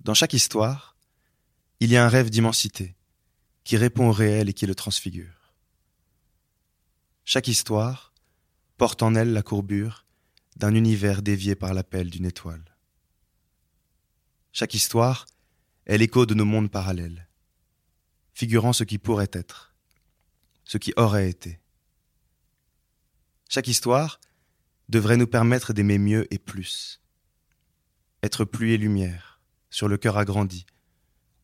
Dans 0.00 0.14
chaque 0.14 0.34
histoire, 0.34 0.93
il 1.80 1.90
y 1.90 1.96
a 1.96 2.04
un 2.04 2.08
rêve 2.08 2.30
d'immensité 2.30 2.96
qui 3.64 3.76
répond 3.76 4.08
au 4.08 4.12
réel 4.12 4.48
et 4.48 4.52
qui 4.52 4.66
le 4.66 4.74
transfigure. 4.74 5.52
Chaque 7.24 7.48
histoire 7.48 8.12
porte 8.76 9.02
en 9.02 9.14
elle 9.14 9.32
la 9.32 9.42
courbure 9.42 10.04
d'un 10.56 10.74
univers 10.74 11.22
dévié 11.22 11.54
par 11.54 11.74
l'appel 11.74 12.10
d'une 12.10 12.26
étoile. 12.26 12.76
Chaque 14.52 14.74
histoire 14.74 15.26
est 15.86 15.98
l'écho 15.98 16.26
de 16.26 16.34
nos 16.34 16.44
mondes 16.44 16.70
parallèles, 16.70 17.28
figurant 18.34 18.72
ce 18.72 18.84
qui 18.84 18.98
pourrait 18.98 19.30
être, 19.32 19.74
ce 20.64 20.78
qui 20.78 20.92
aurait 20.96 21.28
été. 21.28 21.60
Chaque 23.48 23.68
histoire 23.68 24.20
devrait 24.88 25.16
nous 25.16 25.26
permettre 25.26 25.72
d'aimer 25.72 25.98
mieux 25.98 26.32
et 26.32 26.38
plus, 26.38 27.00
être 28.22 28.44
pluie 28.44 28.72
et 28.72 28.78
lumière, 28.78 29.40
sur 29.70 29.88
le 29.88 29.96
cœur 29.96 30.18
agrandi, 30.18 30.66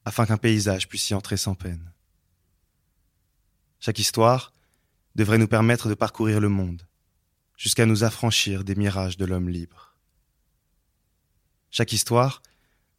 afin 0.04 0.26
qu'un 0.26 0.36
paysage 0.36 0.88
puisse 0.88 1.10
y 1.10 1.14
entrer 1.14 1.36
sans 1.36 1.54
peine. 1.54 1.92
Chaque 3.80 3.98
histoire 3.98 4.52
devrait 5.14 5.38
nous 5.38 5.48
permettre 5.48 5.88
de 5.88 5.94
parcourir 5.94 6.40
le 6.40 6.48
monde, 6.48 6.86
jusqu'à 7.56 7.86
nous 7.86 8.04
affranchir 8.04 8.64
des 8.64 8.74
mirages 8.74 9.16
de 9.16 9.24
l'homme 9.24 9.48
libre. 9.48 9.94
Chaque 11.70 11.92
histoire 11.92 12.42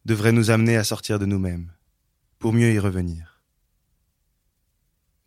devrait 0.05 0.31
nous 0.31 0.49
amener 0.49 0.77
à 0.77 0.83
sortir 0.83 1.19
de 1.19 1.25
nous-mêmes, 1.25 1.71
pour 2.39 2.53
mieux 2.53 2.73
y 2.73 2.79
revenir. 2.79 3.41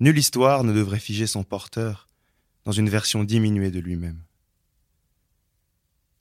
Nulle 0.00 0.18
histoire 0.18 0.64
ne 0.64 0.72
devrait 0.72 0.98
figer 0.98 1.26
son 1.26 1.44
porteur 1.44 2.08
dans 2.64 2.72
une 2.72 2.88
version 2.88 3.24
diminuée 3.24 3.70
de 3.70 3.78
lui-même. 3.78 4.22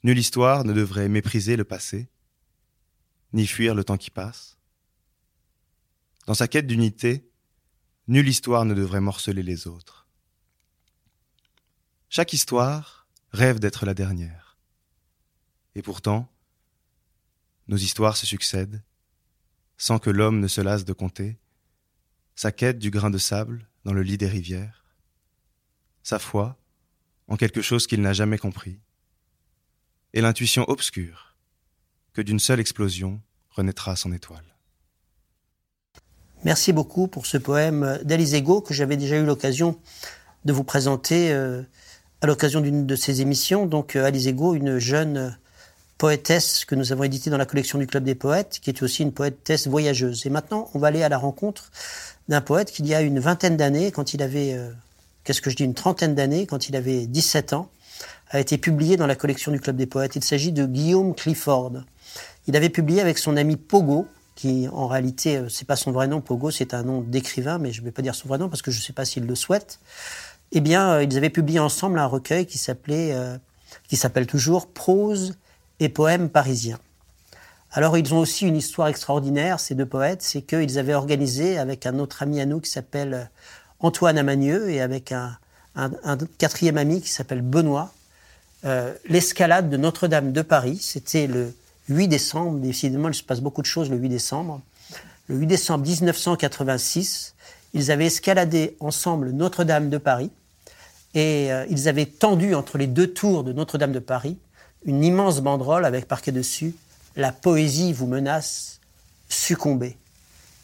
Nulle 0.04 0.20
histoire 0.20 0.66
ne 0.66 0.74
devrait 0.74 1.10
mépriser 1.10 1.56
le 1.56 1.64
passé, 1.64 2.10
ni 3.32 3.48
fuir 3.48 3.74
le 3.74 3.84
temps 3.84 3.98
qui 3.98 4.12
passe. 4.12 4.58
Dans 6.26 6.34
sa 6.34 6.48
quête 6.48 6.68
d'unité, 6.68 7.30
nulle 8.08 8.30
histoire 8.30 8.66
ne 8.66 8.74
devrait 8.74 9.02
morceler 9.02 9.44
les 9.44 9.68
autres. 9.68 10.08
Chaque 12.10 12.34
histoire 12.34 13.08
rêve 13.32 13.60
d'être 13.60 13.86
la 13.86 13.94
dernière. 13.94 14.58
Et 15.76 15.82
pourtant, 15.82 16.32
nos 17.68 17.78
histoires 17.78 18.16
se 18.16 18.26
succèdent, 18.26 18.84
sans 19.78 20.00
que 20.00 20.10
l'homme 20.10 20.40
ne 20.40 20.48
se 20.48 20.62
lasse 20.62 20.86
de 20.86 20.94
compter, 20.94 21.40
sa 22.36 22.52
quête 22.52 22.80
du 22.80 22.92
grain 22.92 23.10
de 23.10 23.18
sable 23.18 23.68
dans 23.84 23.94
le 23.94 24.04
lit 24.04 24.18
des 24.18 24.28
rivières, 24.28 24.86
sa 26.04 26.20
foi 26.20 26.60
en 27.28 27.38
quelque 27.38 27.62
chose 27.62 27.88
qu'il 27.88 28.02
n'a 28.02 28.14
jamais 28.14 28.38
compris, 28.38 28.80
et 30.14 30.22
l'intuition 30.22 30.64
obscure 30.70 31.36
que 32.14 32.22
d'une 32.22 32.40
seule 32.40 32.60
explosion 32.60 33.22
renaîtra 33.50 33.96
son 33.96 34.12
étoile. 34.14 34.53
Merci 36.46 36.74
beaucoup 36.74 37.08
pour 37.08 37.26
ce 37.26 37.38
poème 37.38 38.00
d'Alice 38.04 38.34
Ego 38.34 38.60
que 38.60 38.74
j'avais 38.74 38.98
déjà 38.98 39.16
eu 39.16 39.24
l'occasion 39.24 39.78
de 40.44 40.52
vous 40.52 40.66
présenter 40.66 41.32
euh, 41.32 41.62
à 42.20 42.28
l'occasion 42.28 42.60
d'une 42.60 42.86
de 42.86 42.96
ces 42.98 43.22
émissions. 43.22 43.66
Donc 43.66 43.96
euh, 43.96 44.04
Alice 44.04 44.28
Ego, 44.28 44.54
une 44.54 44.78
jeune 44.78 45.38
poétesse 45.98 46.66
que 46.66 46.76
nous 46.76 46.92
avons 46.92 47.06
éditée 47.06 47.30
dans 47.30 47.38
la 47.38 47.46
collection 47.46 47.80
du 47.80 47.88
Club 47.88 48.04
des 48.04 48.14
Poètes, 48.14 48.60
qui 48.62 48.70
est 48.70 48.84
aussi 48.84 49.04
une 49.04 49.14
poétesse 49.14 49.68
voyageuse. 49.68 50.26
Et 50.26 50.30
maintenant, 50.30 50.70
on 50.74 50.80
va 50.80 50.88
aller 50.88 51.02
à 51.02 51.08
la 51.08 51.18
rencontre 51.18 51.72
d'un 52.28 52.42
poète 52.42 52.72
qui, 52.72 52.82
il 52.82 52.90
y 52.90 52.94
a 52.94 53.00
une 53.00 53.20
vingtaine 53.20 53.56
d'années, 53.56 53.92
quand 53.92 54.14
il 54.14 54.22
avait, 54.22 54.54
euh, 54.54 54.70
qu'est-ce 55.24 55.42
que 55.42 55.50
je 55.50 55.56
dis, 55.56 55.64
une 55.64 55.74
trentaine 55.74 56.14
d'années, 56.14 56.46
quand 56.46 56.68
il 56.68 56.76
avait 56.76 57.06
17 57.06 57.54
ans, 57.54 57.70
a 58.32 58.42
été 58.42 58.58
publié 58.58 58.98
dans 58.98 59.08
la 59.08 59.16
collection 59.16 59.54
du 59.54 59.62
Club 59.62 59.78
des 59.78 59.86
Poètes. 59.86 60.18
Il 60.18 60.24
s'agit 60.26 60.52
de 60.52 60.66
Guillaume 60.66 61.16
Clifford. 61.16 61.72
Il 62.48 62.58
avait 62.58 62.70
publié 62.70 63.00
avec 63.00 63.18
son 63.18 63.38
ami 63.38 63.56
Pogo, 63.56 64.08
qui 64.36 64.68
en 64.72 64.88
réalité, 64.88 65.38
euh, 65.38 65.50
c'est 65.50 65.66
pas 65.66 65.76
son 65.76 65.92
vrai 65.92 66.08
nom, 66.08 66.22
Pogo, 66.22 66.52
c'est 66.52 66.74
un 66.74 66.84
nom 66.84 67.02
d'écrivain, 67.02 67.58
mais 67.58 67.72
je 67.72 67.82
ne 67.82 67.86
vais 67.86 67.92
pas 67.92 68.02
dire 68.02 68.16
son 68.16 68.28
vrai 68.28 68.38
nom 68.38 68.50
parce 68.50 68.62
que 68.62 68.72
je 68.72 68.80
ne 68.80 68.84
sais 68.84 68.94
pas 68.94 69.06
s'il 69.06 69.26
le 69.26 69.36
souhaite. 69.36 69.80
Eh 70.52 70.62
bien, 70.62 70.94
euh, 70.94 71.04
ils 71.04 71.18
avaient 71.18 71.30
publié 71.30 71.60
ensemble 71.60 72.00
un 72.00 72.06
recueil 72.06 72.46
qui 72.46 72.58
s'appelait, 72.58 73.16
qui 73.88 73.96
s'appelle 73.96 74.28
toujours 74.28 74.68
Prose 74.68 75.36
et 75.80 75.90
poèmes 75.90 76.30
parisiens. 76.30 76.80
Alors 77.76 77.98
ils 77.98 78.14
ont 78.14 78.20
aussi 78.20 78.46
une 78.46 78.56
histoire 78.56 78.88
extraordinaire, 78.88 79.60
ces 79.60 79.74
deux 79.74 79.88
poètes, 79.88 80.22
c'est 80.22 80.44
qu'ils 80.44 80.78
avaient 80.78 80.94
organisé 80.94 81.58
avec 81.58 81.88
un 81.88 81.98
autre 81.98 82.22
ami 82.22 82.40
à 82.40 82.46
nous 82.46 82.60
qui 82.60 82.70
s'appelle 82.70 83.14
euh, 83.14 83.24
Antoine 83.80 84.20
Amanieu 84.20 84.70
et 84.70 84.80
avec 84.80 85.12
un, 85.12 85.38
quatrième 86.38 86.78
ami 86.78 87.02
qui 87.02 87.10
s'appelle 87.10 87.42
Benoît, 87.42 87.92
euh, 88.64 88.94
l'escalade 89.10 89.72
de 89.72 89.78
Notre-Dame 89.78 90.32
de 90.32 90.44
Paris. 90.44 90.78
C'était 90.80 91.26
le 91.26 91.52
8 91.90 92.08
décembre, 92.08 92.60
décidément 92.60 93.10
il 93.10 93.14
se 93.14 93.24
passe 93.24 93.42
beaucoup 93.42 93.62
de 93.62 93.68
choses 93.68 93.90
le 93.90 93.98
8 93.98 94.10
décembre. 94.10 94.62
Le 95.28 95.36
8 95.36 95.48
décembre 95.48 95.86
1986, 95.86 97.36
ils 97.74 97.92
avaient 97.92 98.08
escaladé 98.08 98.76
ensemble 98.80 99.32
Notre-Dame 99.32 99.90
de 99.90 99.98
Paris 99.98 100.32
et 101.14 101.52
euh, 101.52 101.66
ils 101.70 101.88
avaient 101.88 102.06
tendu 102.06 102.56
entre 102.56 102.78
les 102.78 102.88
deux 102.88 103.08
tours 103.08 103.44
de 103.44 103.54
Notre-Dame 103.54 103.92
de 103.92 104.00
Paris 104.00 104.38
une 104.86 105.04
immense 105.04 105.42
banderole 105.42 105.86
avec 105.86 106.10
marqué 106.10 106.32
dessus 106.32 106.76
La 107.16 107.32
poésie 107.32 107.94
vous 107.94 108.08
menace, 108.08 108.80
succombez. 109.30 109.98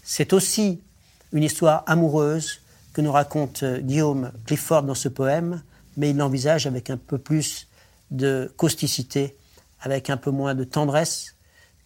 C'est 0.03 0.33
aussi 0.33 0.81
une 1.31 1.43
histoire 1.43 1.83
amoureuse 1.85 2.61
que 2.93 3.01
nous 3.01 3.11
raconte 3.11 3.63
euh, 3.63 3.79
Guillaume 3.79 4.31
Clifford 4.45 4.83
dans 4.83 4.95
ce 4.95 5.07
poème, 5.07 5.61
mais 5.97 6.09
il 6.09 6.17
l'envisage 6.17 6.65
avec 6.65 6.89
un 6.89 6.97
peu 6.97 7.17
plus 7.17 7.67
de 8.11 8.51
causticité, 8.57 9.35
avec 9.81 10.09
un 10.09 10.17
peu 10.17 10.31
moins 10.31 10.55
de 10.55 10.63
tendresse 10.63 11.35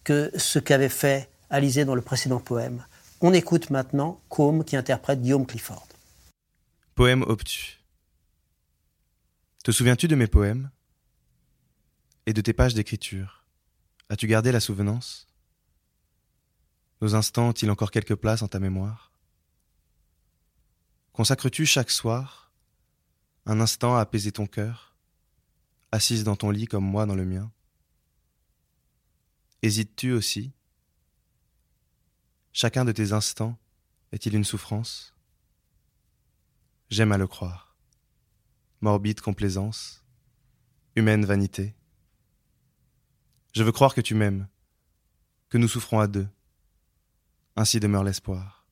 que 0.04 0.30
ce 0.36 0.58
qu'avait 0.58 0.88
fait 0.88 1.28
Alizé 1.50 1.84
dans 1.84 1.94
le 1.94 2.02
précédent 2.02 2.40
poème. 2.40 2.84
On 3.20 3.32
écoute 3.32 3.70
maintenant 3.70 4.20
Combe 4.28 4.64
qui 4.64 4.76
interprète 4.76 5.22
Guillaume 5.22 5.46
Clifford. 5.46 5.86
Poème 6.96 7.22
obtus. 7.22 7.78
Te 9.62 9.70
souviens-tu 9.70 10.08
de 10.08 10.16
mes 10.16 10.26
poèmes 10.26 10.70
et 12.26 12.32
de 12.32 12.40
tes 12.40 12.52
pages 12.52 12.74
d'écriture? 12.74 13.44
As-tu 14.08 14.26
gardé 14.26 14.50
la 14.50 14.58
souvenance? 14.58 15.28
Nos 17.00 17.14
instants 17.14 17.50
ont-ils 17.50 17.70
encore 17.70 17.90
quelque 17.90 18.14
place 18.14 18.42
en 18.42 18.48
ta 18.48 18.58
mémoire? 18.58 19.12
Consacres-tu 21.12 21.66
chaque 21.66 21.90
soir 21.90 22.52
un 23.46 23.60
instant 23.60 23.96
à 23.96 24.00
apaiser 24.00 24.32
ton 24.32 24.46
cœur, 24.46 24.96
assise 25.92 26.24
dans 26.24 26.34
ton 26.34 26.50
lit 26.50 26.66
comme 26.66 26.84
moi 26.84 27.06
dans 27.06 27.14
le 27.14 27.24
mien? 27.24 27.52
Hésites-tu 29.64 30.12
aussi? 30.12 30.52
Chacun 32.52 32.84
de 32.84 32.92
tes 32.92 33.12
instants 33.12 33.58
est-il 34.12 34.34
une 34.34 34.44
souffrance? 34.44 35.14
J'aime 36.90 37.12
à 37.12 37.16
le 37.16 37.26
croire. 37.26 37.74
Morbide 38.82 39.22
complaisance, 39.22 40.04
humaine 40.96 41.24
vanité. 41.24 41.74
Je 43.54 43.62
veux 43.62 43.72
croire 43.72 43.94
que 43.94 44.02
tu 44.02 44.14
m'aimes, 44.14 44.48
que 45.48 45.56
nous 45.56 45.66
souffrons 45.66 45.98
à 45.98 46.08
deux. 46.08 46.28
Ainsi 47.56 47.80
demeure 47.80 48.04
l'espoir. 48.04 48.66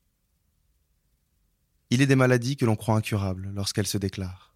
Il 1.89 2.03
est 2.03 2.07
des 2.07 2.15
maladies 2.15 2.55
que 2.55 2.65
l'on 2.65 2.75
croit 2.75 2.97
incurables 2.97 3.49
lorsqu'elles 3.55 3.87
se 3.87 3.97
déclarent. 3.97 4.53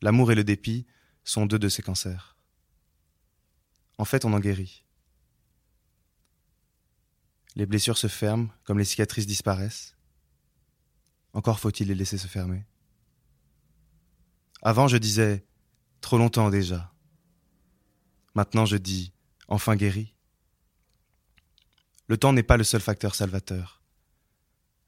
L'amour 0.00 0.32
et 0.32 0.36
le 0.36 0.42
dépit 0.42 0.86
sont 1.22 1.44
deux 1.44 1.58
de 1.58 1.68
ces 1.68 1.82
cancers. 1.82 2.39
En 4.00 4.06
fait, 4.06 4.24
on 4.24 4.32
en 4.32 4.40
guérit. 4.40 4.82
Les 7.54 7.66
blessures 7.66 7.98
se 7.98 8.06
ferment 8.06 8.48
comme 8.64 8.78
les 8.78 8.86
cicatrices 8.86 9.26
disparaissent. 9.26 9.94
Encore 11.34 11.60
faut-il 11.60 11.88
les 11.88 11.94
laisser 11.94 12.16
se 12.16 12.26
fermer. 12.26 12.64
Avant, 14.62 14.88
je 14.88 14.96
disais, 14.96 15.44
trop 16.00 16.16
longtemps 16.16 16.48
déjà. 16.48 16.94
Maintenant 18.34 18.64
je 18.64 18.78
dis, 18.78 19.12
enfin 19.48 19.76
guéri. 19.76 20.14
Le 22.06 22.16
temps 22.16 22.32
n'est 22.32 22.42
pas 22.42 22.56
le 22.56 22.64
seul 22.64 22.80
facteur 22.80 23.14
salvateur. 23.14 23.82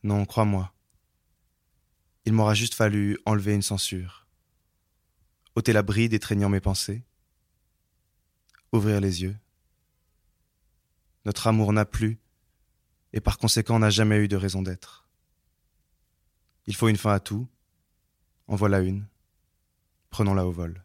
Non, 0.05 0.25
crois-moi. 0.25 0.73
Il 2.25 2.33
m'aura 2.33 2.55
juste 2.55 2.73
fallu 2.73 3.19
enlever 3.27 3.53
une 3.53 3.61
censure, 3.61 4.27
ôter 5.55 5.75
la 5.75 5.83
bride 5.83 6.15
étreignant 6.15 6.49
mes 6.49 6.61
pensées, 6.61 7.05
ouvrir 8.73 9.01
les 9.01 9.23
yeux. 9.23 9.37
Notre 11.25 11.47
amour 11.47 11.73
n'a 11.73 11.85
plus, 11.85 12.19
et 13.13 13.21
par 13.21 13.39
conséquent 13.39 13.79
n'a 13.79 13.91
jamais 13.91 14.17
eu 14.17 14.29
de 14.29 14.37
raison 14.37 14.63
d'être. 14.63 15.07
Il 16.67 16.75
faut 16.75 16.89
une 16.89 16.97
fin 16.97 17.13
à 17.13 17.21
tout, 17.21 17.47
en 18.49 18.57
voilà 18.57 18.81
une, 18.81 19.07
prenons-la 20.11 20.47
au 20.47 20.53
vol, 20.53 20.83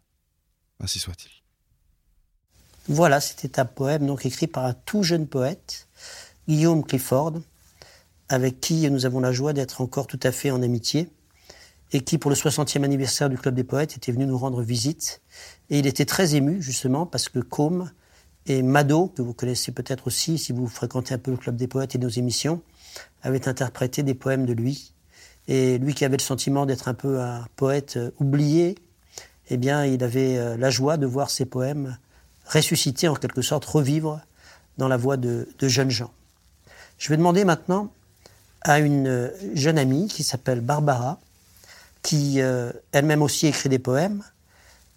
ainsi 0.79 0.99
soit-il. 0.99 1.31
Voilà, 2.89 3.19
c'était 3.19 3.59
un 3.59 3.65
poème 3.65 4.05
donc 4.05 4.25
écrit 4.25 4.47
par 4.47 4.65
un 4.65 4.73
tout 4.73 5.03
jeune 5.03 5.27
poète, 5.27 5.87
Guillaume 6.47 6.85
Clifford, 6.85 7.33
avec 8.29 8.61
qui 8.61 8.89
nous 8.89 9.05
avons 9.05 9.19
la 9.19 9.31
joie 9.31 9.53
d'être 9.53 9.81
encore 9.81 10.07
tout 10.07 10.19
à 10.23 10.31
fait 10.31 10.51
en 10.51 10.61
amitié, 10.61 11.09
et 11.93 12.01
qui, 12.01 12.17
pour 12.17 12.29
le 12.29 12.35
60e 12.35 12.83
anniversaire 12.83 13.29
du 13.29 13.37
Club 13.37 13.55
des 13.55 13.63
Poètes, 13.63 13.95
était 13.95 14.11
venu 14.11 14.25
nous 14.25 14.37
rendre 14.37 14.61
visite. 14.61 15.21
Et 15.69 15.79
il 15.79 15.87
était 15.87 16.05
très 16.05 16.35
ému, 16.35 16.61
justement, 16.61 17.05
parce 17.05 17.29
que 17.29 17.39
Combe 17.39 17.89
et 18.45 18.61
Mado, 18.61 19.07
que 19.07 19.21
vous 19.21 19.33
connaissez 19.33 19.71
peut-être 19.71 20.07
aussi 20.07 20.37
si 20.37 20.51
vous 20.53 20.67
fréquentez 20.67 21.13
un 21.13 21.17
peu 21.17 21.31
le 21.31 21.37
Club 21.37 21.55
des 21.55 21.67
Poètes 21.67 21.95
et 21.95 21.97
nos 21.97 22.09
émissions, 22.09 22.61
avaient 23.21 23.47
interprété 23.47 24.03
des 24.03 24.13
poèmes 24.13 24.45
de 24.45 24.53
lui. 24.53 24.93
Et 25.47 25.77
lui 25.77 25.93
qui 25.93 26.03
avait 26.05 26.17
le 26.17 26.21
sentiment 26.21 26.65
d'être 26.65 26.87
un 26.87 26.93
peu 26.93 27.21
un 27.21 27.45
poète 27.55 27.97
euh, 27.97 28.11
oublié, 28.19 28.75
eh 29.49 29.57
bien, 29.57 29.85
il 29.85 30.03
avait 30.03 30.37
euh, 30.37 30.57
la 30.57 30.69
joie 30.69 30.97
de 30.97 31.05
voir 31.05 31.29
ses 31.29 31.45
poèmes 31.45 31.97
ressusciter, 32.45 33.07
en 33.07 33.15
quelque 33.15 33.41
sorte, 33.41 33.65
revivre 33.65 34.21
dans 34.77 34.87
la 34.87 34.97
voix 34.97 35.17
de, 35.17 35.47
jeunes 35.61 35.89
gens. 35.89 36.11
Je 36.97 37.09
vais 37.09 37.17
demander 37.17 37.45
maintenant 37.45 37.91
à 38.61 38.79
une 38.79 39.07
euh, 39.07 39.29
jeune 39.53 39.77
amie 39.77 40.07
qui 40.07 40.23
s'appelle 40.23 40.61
Barbara, 40.61 41.19
qui 42.07 42.39
elle-même 42.93 43.21
aussi 43.21 43.47
écrit 43.47 43.67
des 43.67 43.79
poèmes, 43.79 44.23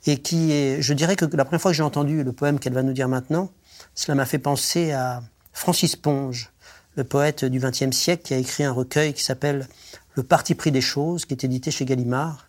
et 0.07 0.19
qui 0.19 0.53
est, 0.53 0.81
je 0.81 0.95
dirais 0.95 1.17
que 1.17 1.25
la 1.25 1.45
première 1.45 1.61
fois 1.61 1.73
que 1.73 1.77
j'ai 1.77 1.83
entendu 1.83 2.23
le 2.23 2.33
poème 2.33 2.59
qu'elle 2.59 2.73
va 2.73 2.83
nous 2.83 2.93
dire 2.93 3.09
maintenant, 3.09 3.51
cela 3.95 4.15
m'a 4.15 4.27
fait 4.27 4.39
penser 4.39 4.93
à 4.93 5.23
Francis 5.53 5.97
Ponge, 5.97 6.51
le 6.97 7.05
poète 7.05 7.45
du 7.45 7.59
XXe 7.59 7.97
siècle 7.97 8.23
qui 8.25 8.35
a 8.35 8.39
écrit 8.39 8.65
un 8.65 8.73
recueil 8.73 9.13
qui 9.15 9.23
s'appelle 9.23 9.69
Le 10.15 10.23
parti 10.23 10.55
pris 10.55 10.73
des 10.73 10.81
choses, 10.81 11.25
qui 11.25 11.35
est 11.35 11.45
édité 11.45 11.71
chez 11.71 11.85
Gallimard, 11.85 12.49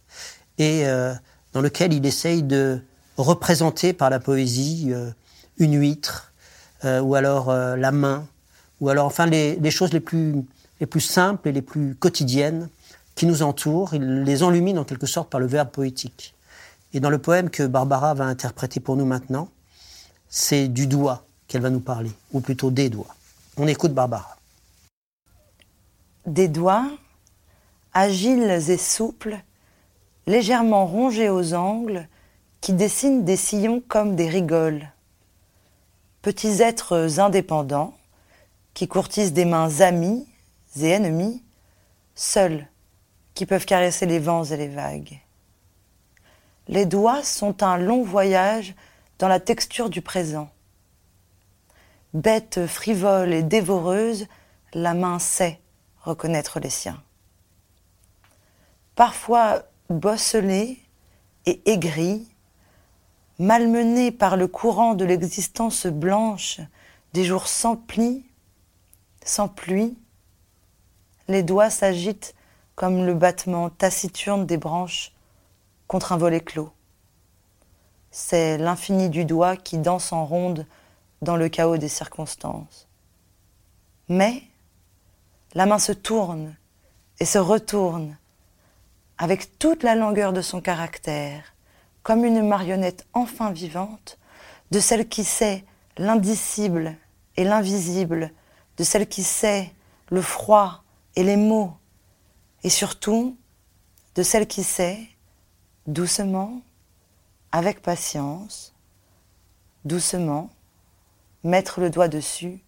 et 0.57 0.87
euh, 0.87 1.13
dans 1.53 1.61
lequel 1.61 1.93
il 1.93 2.05
essaye 2.05 2.43
de 2.43 2.79
représenter 3.17 3.93
par 3.93 4.09
la 4.09 4.19
poésie 4.19 4.89
euh, 4.91 5.11
une 5.57 5.79
huître, 5.79 6.31
euh, 6.85 7.01
ou 7.01 7.15
alors 7.15 7.53
la 7.53 7.91
main, 7.91 8.25
ou 8.79 8.89
alors 8.89 9.05
enfin 9.05 9.25
les, 9.25 9.57
les, 9.57 9.71
choses 9.71 9.93
les 9.93 9.99
plus, 9.99 10.35
les 10.79 10.87
plus 10.87 11.01
simples 11.01 11.49
et 11.49 11.51
les 11.51 11.61
plus 11.61 11.95
quotidiennes 11.95 12.69
qui 13.21 13.27
nous 13.27 13.43
entourent. 13.43 13.93
Il 13.93 14.23
les 14.23 14.41
enlumine 14.41 14.79
en 14.79 14.83
quelque 14.83 15.05
sorte 15.05 15.29
par 15.29 15.39
le 15.39 15.45
verbe 15.45 15.69
poétique. 15.69 16.33
Et 16.91 16.99
dans 16.99 17.11
le 17.11 17.19
poème 17.19 17.51
que 17.51 17.61
Barbara 17.61 18.15
va 18.15 18.23
interpréter 18.23 18.79
pour 18.79 18.95
nous 18.95 19.05
maintenant, 19.05 19.49
c'est 20.27 20.67
du 20.67 20.87
doigt 20.87 21.23
qu'elle 21.47 21.61
va 21.61 21.69
nous 21.69 21.81
parler, 21.81 22.09
ou 22.33 22.39
plutôt 22.39 22.71
des 22.71 22.89
doigts. 22.89 23.15
On 23.57 23.67
écoute 23.67 23.93
Barbara. 23.93 24.37
Des 26.25 26.47
doigts, 26.47 26.89
agiles 27.93 28.49
et 28.49 28.77
souples, 28.77 29.37
légèrement 30.25 30.87
rongés 30.87 31.29
aux 31.29 31.53
angles, 31.53 32.07
qui 32.59 32.73
dessinent 32.73 33.23
des 33.23 33.37
sillons 33.37 33.83
comme 33.87 34.15
des 34.15 34.29
rigoles. 34.29 34.89
Petits 36.23 36.63
êtres 36.63 37.19
indépendants, 37.19 37.93
qui 38.73 38.87
courtisent 38.87 39.33
des 39.33 39.45
mains 39.45 39.81
amies 39.81 40.25
et 40.79 40.89
ennemies, 40.89 41.43
seuls, 42.15 42.65
qui 43.33 43.45
peuvent 43.45 43.65
caresser 43.65 44.05
les 44.05 44.19
vents 44.19 44.43
et 44.43 44.57
les 44.57 44.67
vagues. 44.67 45.19
Les 46.67 46.85
doigts 46.85 47.23
sont 47.23 47.63
un 47.63 47.77
long 47.77 48.03
voyage 48.03 48.75
dans 49.19 49.27
la 49.27 49.39
texture 49.39 49.89
du 49.89 50.01
présent. 50.01 50.49
Bête 52.13 52.65
frivole 52.67 53.33
et 53.33 53.43
dévoreuse, 53.43 54.27
la 54.73 54.93
main 54.93 55.19
sait 55.19 55.59
reconnaître 56.01 56.59
les 56.59 56.69
siens. 56.69 57.01
Parfois 58.95 59.63
bosselée 59.89 60.79
et 61.45 61.61
aigrie, 61.65 62.27
malmenée 63.39 64.11
par 64.11 64.37
le 64.37 64.47
courant 64.47 64.93
de 64.93 65.05
l'existence 65.05 65.87
blanche 65.87 66.61
des 67.13 67.23
jours 67.23 67.47
sans 67.47 67.75
plis, 67.75 68.25
sans 69.23 69.47
pluie, 69.47 69.97
les 71.27 71.43
doigts 71.43 71.69
s'agitent 71.69 72.35
comme 72.81 73.05
le 73.05 73.13
battement 73.13 73.69
taciturne 73.69 74.47
des 74.47 74.57
branches 74.57 75.11
contre 75.85 76.13
un 76.13 76.17
volet 76.17 76.39
clos. 76.39 76.71
C'est 78.09 78.57
l'infini 78.57 79.07
du 79.07 79.23
doigt 79.23 79.55
qui 79.55 79.77
danse 79.77 80.11
en 80.11 80.25
ronde 80.25 80.65
dans 81.21 81.35
le 81.35 81.47
chaos 81.47 81.77
des 81.77 81.87
circonstances. 81.87 82.87
Mais 84.09 84.41
la 85.53 85.67
main 85.67 85.77
se 85.77 85.91
tourne 85.91 86.55
et 87.19 87.25
se 87.25 87.37
retourne 87.37 88.17
avec 89.19 89.59
toute 89.59 89.83
la 89.83 89.93
langueur 89.93 90.33
de 90.33 90.41
son 90.41 90.59
caractère, 90.59 91.53
comme 92.01 92.25
une 92.25 92.47
marionnette 92.47 93.05
enfin 93.13 93.51
vivante, 93.51 94.17
de 94.71 94.79
celle 94.79 95.07
qui 95.07 95.23
sait 95.23 95.65
l'indicible 95.97 96.95
et 97.37 97.43
l'invisible, 97.43 98.31
de 98.77 98.83
celle 98.83 99.07
qui 99.07 99.21
sait 99.21 99.71
le 100.09 100.23
froid 100.23 100.81
et 101.15 101.23
les 101.23 101.37
mots, 101.37 101.75
et 102.63 102.69
surtout 102.69 103.37
de 104.15 104.23
celle 104.23 104.47
qui 104.47 104.63
sait, 104.63 104.99
doucement, 105.87 106.61
avec 107.51 107.81
patience, 107.81 108.73
doucement, 109.85 110.49
mettre 111.43 111.79
le 111.79 111.89
doigt 111.89 112.07
dessus 112.07 112.59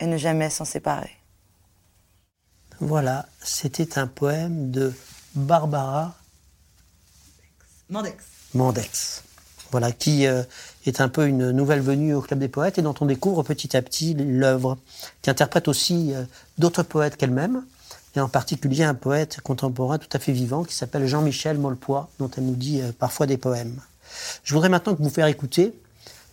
et 0.00 0.06
ne 0.06 0.16
jamais 0.16 0.50
s'en 0.50 0.64
séparer. 0.64 1.16
Voilà, 2.80 3.26
c'était 3.42 3.98
un 3.98 4.06
poème 4.06 4.70
de 4.70 4.92
Barbara 5.34 6.14
Mandex. 7.88 8.24
Mandex. 8.54 9.22
Voilà, 9.70 9.92
qui 9.92 10.26
euh, 10.26 10.42
est 10.86 11.00
un 11.00 11.08
peu 11.08 11.26
une 11.26 11.50
nouvelle 11.50 11.80
venue 11.80 12.14
au 12.14 12.20
Club 12.20 12.38
des 12.38 12.48
Poètes 12.48 12.78
et 12.78 12.82
dont 12.82 12.94
on 13.00 13.06
découvre 13.06 13.42
petit 13.42 13.76
à 13.76 13.82
petit 13.82 14.14
l'œuvre, 14.14 14.78
qui 15.22 15.30
interprète 15.30 15.68
aussi 15.68 16.12
euh, 16.14 16.24
d'autres 16.58 16.82
poètes 16.82 17.16
qu'elle-même, 17.16 17.64
et 18.14 18.20
en 18.20 18.28
particulier 18.28 18.84
un 18.84 18.94
poète 18.94 19.40
contemporain 19.42 19.98
tout 19.98 20.08
à 20.12 20.18
fait 20.18 20.32
vivant 20.32 20.64
qui 20.64 20.74
s'appelle 20.74 21.06
Jean-Michel 21.06 21.58
Molpois, 21.58 22.08
dont 22.18 22.30
elle 22.36 22.44
nous 22.44 22.56
dit 22.56 22.80
euh, 22.80 22.92
parfois 22.98 23.26
des 23.26 23.36
poèmes. 23.36 23.80
Je 24.44 24.54
voudrais 24.54 24.68
maintenant 24.68 24.96
vous 24.98 25.10
faire 25.10 25.26
écouter 25.26 25.72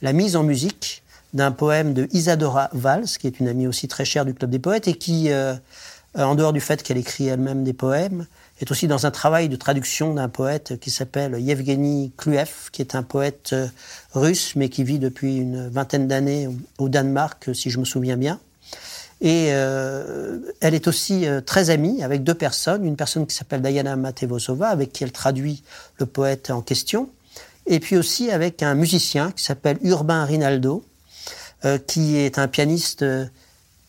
la 0.01 0.13
mise 0.13 0.35
en 0.35 0.43
musique 0.43 1.03
d'un 1.33 1.51
poème 1.51 1.93
de 1.93 2.07
Isadora 2.11 2.69
Valls, 2.73 3.05
qui 3.05 3.27
est 3.27 3.39
une 3.39 3.47
amie 3.47 3.67
aussi 3.67 3.87
très 3.87 4.05
chère 4.05 4.25
du 4.25 4.33
Club 4.33 4.49
des 4.49 4.59
Poètes 4.59 4.87
et 4.87 4.95
qui, 4.95 5.31
euh, 5.31 5.53
en 6.15 6.35
dehors 6.35 6.53
du 6.53 6.59
fait 6.59 6.81
qu'elle 6.81 6.97
écrit 6.97 7.27
elle-même 7.27 7.63
des 7.63 7.73
poèmes, 7.73 8.25
est 8.59 8.71
aussi 8.71 8.87
dans 8.87 9.05
un 9.05 9.11
travail 9.11 9.47
de 9.47 9.55
traduction 9.55 10.13
d'un 10.13 10.27
poète 10.27 10.79
qui 10.79 10.91
s'appelle 10.91 11.39
Yevgeny 11.39 12.11
Kluev, 12.17 12.69
qui 12.71 12.81
est 12.81 12.95
un 12.95 13.03
poète 13.03 13.51
euh, 13.53 13.67
russe, 14.13 14.55
mais 14.55 14.69
qui 14.69 14.83
vit 14.83 14.99
depuis 14.99 15.37
une 15.37 15.69
vingtaine 15.69 16.07
d'années 16.07 16.49
au 16.77 16.89
Danemark, 16.89 17.51
si 17.53 17.69
je 17.69 17.79
me 17.79 17.85
souviens 17.85 18.17
bien. 18.17 18.39
Et 19.21 19.49
euh, 19.51 20.39
elle 20.61 20.73
est 20.73 20.87
aussi 20.87 21.25
très 21.45 21.69
amie 21.69 22.03
avec 22.03 22.23
deux 22.23 22.33
personnes, 22.33 22.85
une 22.85 22.95
personne 22.95 23.27
qui 23.27 23.35
s'appelle 23.35 23.61
Diana 23.61 23.95
Matevosova, 23.95 24.69
avec 24.69 24.93
qui 24.93 25.03
elle 25.03 25.11
traduit 25.11 25.63
le 25.97 26.05
poète 26.05 26.51
en 26.51 26.61
question, 26.61 27.09
et 27.65 27.79
puis 27.79 27.97
aussi 27.97 28.31
avec 28.31 28.63
un 28.63 28.75
musicien 28.75 29.31
qui 29.31 29.43
s'appelle 29.43 29.77
Urbain 29.83 30.25
Rinaldo, 30.25 30.83
euh, 31.65 31.77
qui 31.77 32.15
est 32.15 32.39
un 32.39 32.47
pianiste 32.47 33.03
euh, 33.03 33.25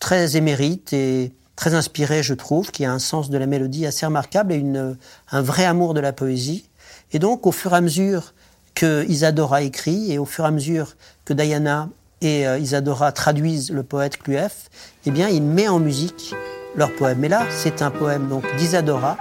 très 0.01 0.37
émérite 0.37 0.93
et 0.93 1.31
très 1.55 1.75
inspiré, 1.75 2.21
je 2.21 2.35
trouve, 2.35 2.73
qui 2.73 2.85
a 2.85 2.93
un 2.93 2.99
sens 2.99 3.31
de 3.31 3.39
la 3.39 3.47
mélodie 3.47 3.87
assez 3.87 4.05
remarquable 4.05 4.53
et 4.53 4.57
une, 4.57 4.77
euh, 4.77 4.95
un 5.31 5.41
vrai 5.41 5.65
amour 5.65 5.95
de 5.95 6.01
la 6.01 6.13
poésie. 6.13 6.69
Et 7.13 7.21
donc, 7.21 7.47
au 7.47 7.53
fur 7.53 7.73
et 7.73 7.77
à 7.77 7.81
mesure 7.81 8.35
que 8.75 9.07
Isadora 9.09 9.63
écrit 9.63 10.11
et 10.11 10.19
au 10.19 10.25
fur 10.25 10.45
et 10.45 10.49
à 10.49 10.51
mesure 10.51 10.97
que 11.25 11.33
Diana 11.33 11.89
et 12.23 12.45
Isadora 12.61 13.13
traduisent 13.13 13.71
le 13.71 13.83
poète 13.83 14.19
Cluef, 14.19 14.69
eh 15.07 15.11
bien, 15.11 15.29
il 15.29 15.43
met 15.43 15.69
en 15.69 15.79
musique 15.79 16.35
leur 16.77 16.93
poème. 16.93 17.19
Mais 17.21 17.29
là, 17.29 17.45
c'est 17.51 17.83
un 17.83 17.91
poème 17.91 18.29
donc 18.29 18.45
d'Isadora, 18.57 19.17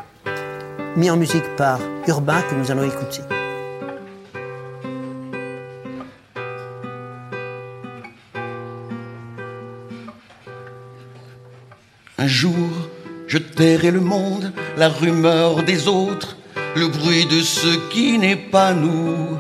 mis 0.96 1.10
en 1.10 1.18
musique 1.18 1.56
par 1.56 1.80
Urbain 2.08 2.42
que 2.42 2.56
nous 2.56 2.72
allons 2.72 2.84
écouter. 2.84 3.22
Un 12.18 12.28
jour, 12.28 12.54
je 13.28 13.38
tairai 13.38 13.92
le 13.92 14.02
monde, 14.02 14.52
la 14.76 14.90
rumeur 14.90 15.64
des 15.64 15.88
autres, 15.88 16.36
le 16.76 16.88
bruit 16.88 17.26
de 17.26 17.42
ce 17.42 17.90
qui 17.90 18.18
n'est 18.18 18.36
pas 18.36 18.74
nous. 18.74 19.38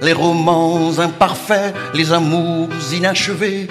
Les 0.00 0.14
romans 0.14 0.98
imparfaits, 0.98 1.74
les 1.92 2.12
amours 2.12 2.68
inachevés, 2.94 3.68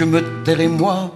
je 0.00 0.06
me 0.06 0.22
tairai 0.44 0.66
moi 0.66 1.12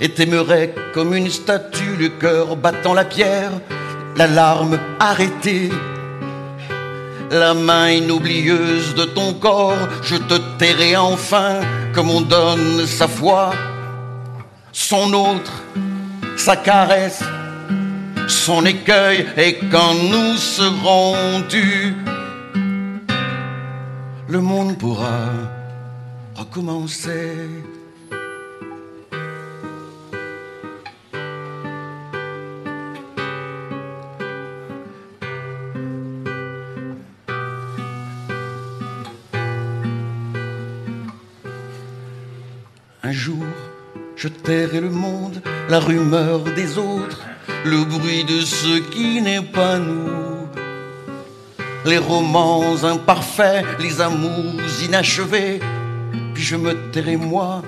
et 0.00 0.08
t'aimerai 0.08 0.74
comme 0.94 1.12
une 1.12 1.28
statue, 1.28 1.96
le 1.98 2.08
cœur 2.08 2.56
battant 2.56 2.94
la 2.94 3.04
pierre, 3.04 3.52
la 4.16 4.26
larme 4.26 4.78
arrêtée. 4.98 5.68
La 7.30 7.52
main 7.52 7.90
inoublieuse 7.90 8.94
de 8.94 9.04
ton 9.04 9.34
corps, 9.34 9.86
je 10.02 10.16
te 10.16 10.38
tairai 10.58 10.96
enfin 10.96 11.60
comme 11.92 12.08
on 12.08 12.22
donne 12.22 12.86
sa 12.86 13.06
foi, 13.06 13.50
son 14.72 15.12
autre, 15.12 15.52
sa 16.38 16.56
caresse, 16.56 17.22
son 18.28 18.64
écueil, 18.64 19.26
et 19.36 19.58
quand 19.70 19.94
nous 20.10 20.38
serons 20.38 21.16
dus, 21.50 21.94
le 24.26 24.40
monde 24.40 24.78
pourra 24.78 25.28
recommencer. 26.34 27.48
Un 43.04 43.12
jour, 43.12 43.44
Je 44.14 44.28
tairai 44.28 44.80
le 44.80 44.90
monde, 44.90 45.42
la 45.68 45.80
rumeur 45.80 46.44
des 46.54 46.78
autres, 46.78 47.22
le 47.64 47.84
bruit 47.84 48.22
de 48.22 48.40
ce 48.40 48.78
qui 48.78 49.20
n'est 49.20 49.42
pas 49.42 49.78
nous. 49.78 50.46
Les 51.84 51.98
romans 51.98 52.84
imparfaits, 52.84 53.64
les 53.80 54.00
amours 54.00 54.62
inachevés, 54.84 55.58
je 56.42 56.56
me 56.56 56.90
tairai 56.90 57.16
moi 57.16 57.62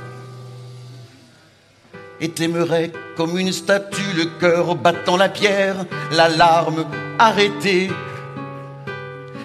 et 2.20 2.28
t'aimerai 2.28 2.92
comme 3.16 3.38
une 3.38 3.52
statue, 3.52 4.12
le 4.16 4.24
cœur 4.40 4.74
battant 4.74 5.16
la 5.16 5.28
pierre, 5.28 5.86
la 6.10 6.28
larme 6.28 6.84
arrêtée. 7.18 7.90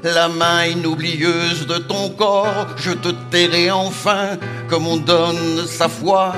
La 0.04 0.30
main 0.30 0.66
inoublieuse 0.66 1.68
de 1.68 1.78
ton 1.78 2.10
corps, 2.10 2.68
je 2.78 2.92
te 2.92 3.10
tairai 3.30 3.70
enfin 3.70 4.38
comme 4.70 4.88
on 4.88 4.98
donne 4.98 5.68
sa 5.68 5.90
foi, 5.90 6.34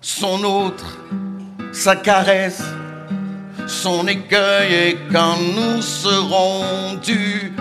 son 0.00 0.44
autre, 0.44 0.98
sa 1.72 1.96
caresse, 1.96 2.62
son 3.66 4.06
écueil, 4.06 4.74
et 4.74 4.98
quand 5.10 5.38
nous 5.56 5.80
serons 5.80 6.94
dus, 7.02 7.54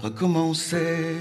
recommencer. 0.00 1.16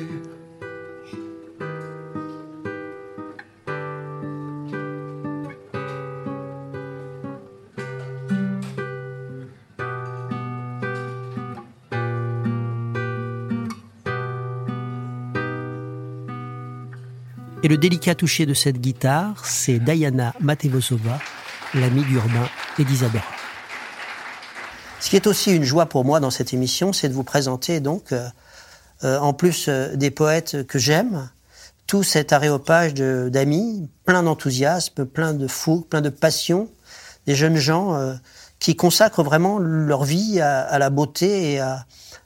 Et 17.64 17.70
le 17.70 17.78
délicat 17.78 18.16
toucher 18.16 18.46
de 18.46 18.54
cette 18.54 18.80
guitare, 18.80 19.46
c'est 19.46 19.80
Diana 19.80 20.34
Matevosova, 20.40 21.20
l'amie 21.74 22.04
d'Urbain 22.04 22.48
et 22.80 22.86
d'Isabella. 22.86 23.26
Ce 25.00 25.10
qui 25.10 25.16
est 25.16 25.28
aussi 25.28 25.54
une 25.54 25.64
joie 25.64 25.86
pour 25.86 26.06
moi 26.06 26.20
dans 26.20 26.32
cette 26.32 26.54
émission, 26.54 26.94
c'est 26.94 27.10
de 27.10 27.14
vous 27.14 27.24
présenter 27.24 27.80
donc, 27.80 28.14
euh, 28.14 28.30
en 29.04 29.34
plus 29.34 29.68
euh, 29.68 29.96
des 29.96 30.12
poètes 30.12 30.66
que 30.68 30.80
j'aime, 30.80 31.30
tout 31.86 32.04
cet 32.04 32.34
aréopage 32.34 32.96
d'amis, 32.96 33.90
plein 34.06 34.24
d'enthousiasme, 34.24 35.06
plein 35.06 35.34
de 35.34 35.48
fougue, 35.48 35.86
plein 35.86 36.02
de 36.02 36.10
passion, 36.10 36.70
des 37.26 37.36
jeunes 37.36 37.56
gens 37.56 37.98
qui 38.60 38.76
consacrent 38.76 39.24
vraiment 39.24 39.58
leur 39.58 40.04
vie 40.04 40.42
à, 40.42 40.60
à 40.60 40.80
la 40.80 40.90
beauté 40.90 41.54
et 41.54 41.60
à 41.60 41.86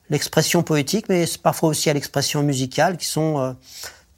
l'expression 0.10 0.64
poétique, 0.64 1.06
mais 1.10 1.26
parfois 1.44 1.70
aussi 1.70 1.92
à 1.92 1.94
l'expression 1.94 2.42
musicale, 2.42 2.98
qui 2.98 3.06
sont 3.06 3.56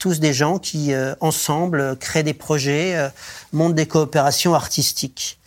tous 0.03 0.19
des 0.19 0.33
gens 0.33 0.59
qui, 0.59 0.93
euh, 0.93 1.15
ensemble, 1.21 1.95
créent 1.95 2.23
des 2.23 2.33
projets, 2.33 2.97
euh, 2.97 3.07
montent 3.53 3.73
des 3.73 3.85
coopérations 3.85 4.53
artistiques. 4.53 5.39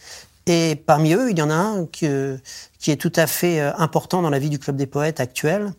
Et 0.47 0.77
parmi 0.77 1.13
eux, 1.15 1.31
il 1.31 1.39
y 1.39 1.43
en 1.43 1.51
a 1.51 1.55
un 1.55 1.87
qui, 1.87 2.07
est 2.07 3.01
tout 3.01 3.13
à 3.17 3.27
fait 3.27 3.61
euh, 3.61 3.73
important 3.79 4.23
dans 4.23 4.31
la 4.31 4.39
vie 4.39 4.51
du 4.51 4.59
Club 4.59 4.77
des 4.77 4.87
Poètes 4.87 5.21
actuel. 5.21 5.73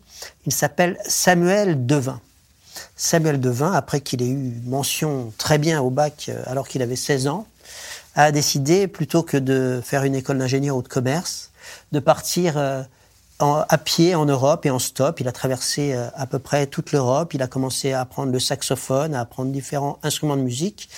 Il 0.46 0.52
s'appelle 0.52 0.98
Samuel 1.06 1.86
Devin. 1.86 2.20
Samuel 2.94 3.40
Devin, 3.40 3.72
après 3.72 4.00
qu'il 4.00 4.22
ait 4.22 4.28
eu 4.28 4.60
mention 4.64 5.32
très 5.38 5.58
bien 5.58 5.80
au 5.80 5.90
bac 5.90 6.30
alors 6.46 6.68
qu'il 6.68 6.82
avait 6.82 6.96
16 6.96 7.26
ans, 7.26 7.46
a 8.14 8.30
décidé, 8.30 8.88
plutôt 8.88 9.22
que 9.22 9.36
de 9.36 9.80
faire 9.82 10.04
une 10.04 10.14
école 10.14 10.38
d'ingénieur 10.38 10.76
ou 10.76 10.82
de 10.82 10.88
commerce, 10.88 11.50
de 11.92 11.98
partir 11.98 12.56
à 13.40 13.78
pied 13.78 14.14
en 14.14 14.24
Europe 14.24 14.66
et 14.66 14.70
en 14.70 14.78
stop. 14.78 15.20
Il 15.20 15.28
a 15.28 15.32
traversé 15.32 15.94
euh, 15.94 16.08
à 16.14 16.26
peu 16.26 16.38
près 16.38 16.66
toute 16.66 16.92
l'Europe. 16.92 17.34
Il 17.34 17.42
a 17.42 17.46
commencé 17.46 17.92
à 17.92 18.00
apprendre 18.00 18.32
le 18.32 18.40
saxophone, 18.40 19.14
à 19.14 19.20
apprendre 19.20 19.52
différents 19.52 19.98
instruments 20.02 20.36
de 20.36 20.42
musique. 20.42 20.88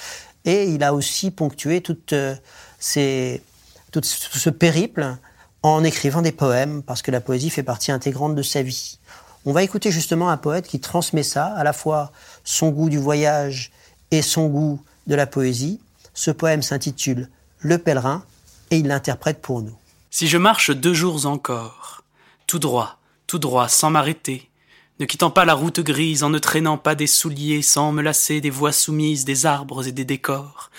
Et 0.44 0.64
il 0.64 0.82
a 0.82 0.94
aussi 0.94 1.30
ponctué 1.30 1.82
toute, 1.82 2.14
euh, 2.14 2.34
ces, 2.78 3.42
tout 3.90 4.02
ce 4.02 4.50
périple 4.50 5.16
en 5.62 5.84
écrivant 5.84 6.22
des 6.22 6.32
poèmes, 6.32 6.82
parce 6.82 7.02
que 7.02 7.10
la 7.10 7.20
poésie 7.20 7.50
fait 7.50 7.62
partie 7.62 7.92
intégrante 7.92 8.34
de 8.34 8.42
sa 8.42 8.62
vie. 8.62 8.98
On 9.44 9.52
va 9.52 9.62
écouter 9.62 9.90
justement 9.90 10.30
un 10.30 10.36
poète 10.36 10.66
qui 10.66 10.80
transmet 10.80 11.22
ça, 11.22 11.46
à 11.46 11.64
la 11.64 11.72
fois 11.72 12.12
son 12.44 12.70
goût 12.70 12.90
du 12.90 12.98
voyage 12.98 13.70
et 14.10 14.22
son 14.22 14.48
goût 14.48 14.80
de 15.06 15.14
la 15.14 15.26
poésie. 15.26 15.80
Ce 16.14 16.30
poème 16.30 16.62
s'intitule 16.62 17.28
Le 17.58 17.78
pèlerin 17.78 18.24
et 18.70 18.78
il 18.78 18.86
l'interprète 18.86 19.40
pour 19.40 19.62
nous. 19.62 19.76
Si 20.10 20.28
je 20.28 20.38
marche 20.38 20.70
deux 20.70 20.94
jours 20.94 21.26
encore, 21.26 22.02
tout 22.46 22.58
droit, 22.58 22.98
tout 23.26 23.38
droit, 23.38 23.68
sans 23.68 23.90
m'arrêter, 23.90 24.50
ne 24.98 25.06
quittant 25.06 25.30
pas 25.30 25.46
la 25.46 25.54
route 25.54 25.80
grise, 25.80 26.22
en 26.22 26.30
ne 26.30 26.38
traînant 26.38 26.76
pas 26.76 26.94
des 26.94 27.06
souliers, 27.06 27.62
sans 27.62 27.92
me 27.92 28.02
lasser 28.02 28.40
des 28.40 28.50
voies 28.50 28.72
soumises, 28.72 29.24
des 29.24 29.46
arbres 29.46 29.86
et 29.86 29.92
des 29.92 30.04
décors. 30.04 30.70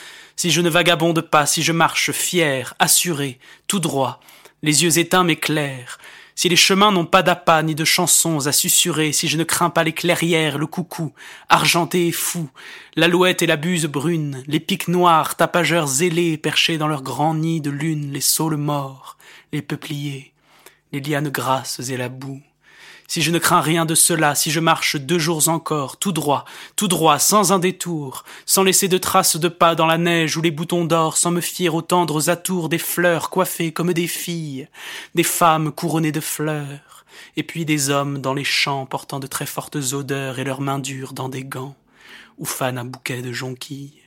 Si 0.42 0.50
je 0.50 0.62
ne 0.62 0.72
vagabonde 0.72 1.22
pas, 1.22 1.46
si 1.46 1.62
je 1.62 1.72
marche 1.72 2.12
fier, 2.12 2.74
assuré, 2.80 3.38
tout 3.68 3.80
droit, 3.80 4.20
les 4.64 4.82
yeux 4.82 4.98
éteints 4.98 5.24
mais 5.24 5.36
clairs, 5.36 6.00
si 6.34 6.50
les 6.50 6.56
chemins 6.56 6.92
n'ont 6.92 7.06
pas 7.06 7.22
d'appât 7.22 7.62
ni 7.62 7.76
de 7.76 7.86
chansons 7.86 8.48
à 8.48 8.52
susurrer, 8.52 9.12
si 9.12 9.28
je 9.28 9.38
ne 9.38 9.44
crains 9.44 9.70
pas 9.70 9.84
les 9.84 9.94
clairières, 9.94 10.58
le 10.58 10.66
coucou, 10.66 11.14
argenté 11.48 12.08
et 12.08 12.12
fou, 12.12 12.50
l'alouette 12.96 13.44
et 13.44 13.46
la 13.46 13.56
buse 13.56 13.86
brune, 13.86 14.44
les 14.48 14.60
pics 14.60 14.88
noirs, 14.88 15.36
tapageurs 15.36 15.86
zélés, 15.86 16.40
perchés 16.40 16.80
dans 16.80 16.88
leurs 16.88 17.04
grands 17.04 17.36
nids 17.36 17.62
de 17.62 17.70
lune, 17.70 18.12
les 18.12 18.20
saules 18.20 18.58
morts, 18.58 19.20
les 19.54 19.62
peupliers, 19.62 20.34
les 20.92 21.02
lianes 21.02 21.30
grasses 21.30 21.88
et 21.88 21.98
la 21.98 22.10
boue. 22.10 22.42
Si 23.12 23.22
je 23.22 23.32
ne 23.32 23.40
crains 23.40 23.60
rien 23.60 23.84
de 23.84 23.94
cela, 23.94 24.36
si 24.36 24.52
je 24.52 24.62
marche 24.62 24.96
deux 24.96 25.20
jours 25.20 25.50
encore, 25.50 25.98
tout 25.98 26.14
droit, 26.14 26.46
tout 26.78 26.88
droit, 26.88 27.20
sans 27.20 27.52
un 27.52 27.60
détour, 27.60 28.24
sans 28.46 28.64
laisser 28.64 28.88
de 28.88 28.98
traces 28.98 29.36
de 29.36 29.50
pas 29.50 29.76
dans 29.76 29.86
la 29.86 29.98
neige 29.98 30.38
ou 30.38 30.42
les 30.42 30.50
boutons 30.50 30.86
d'or, 30.86 31.18
sans 31.18 31.30
me 31.30 31.42
fier 31.42 31.76
aux 31.76 31.82
tendres 31.82 32.30
atours 32.30 32.70
des 32.70 32.78
fleurs 32.78 33.30
coiffées 33.30 33.74
comme 33.74 33.92
des 33.92 34.08
filles, 34.08 34.70
des 35.14 35.24
femmes 35.24 35.74
couronnées 35.74 36.14
de 36.14 36.22
fleurs, 36.22 37.04
et 37.36 37.44
puis 37.44 37.66
des 37.66 37.90
hommes 37.90 38.20
dans 38.22 38.34
les 38.34 38.46
champs 38.46 38.86
portant 38.86 39.20
de 39.20 39.28
très 39.28 39.46
fortes 39.46 39.76
odeurs 39.92 40.40
et 40.40 40.46
leurs 40.46 40.62
mains 40.62 40.80
dures 40.80 41.12
dans 41.12 41.28
des 41.28 41.44
gants, 41.44 41.76
ou 42.38 42.46
fanent 42.46 42.78
un 42.78 42.86
bouquet 42.86 43.22
de 43.22 43.34
jonquilles 43.34 44.02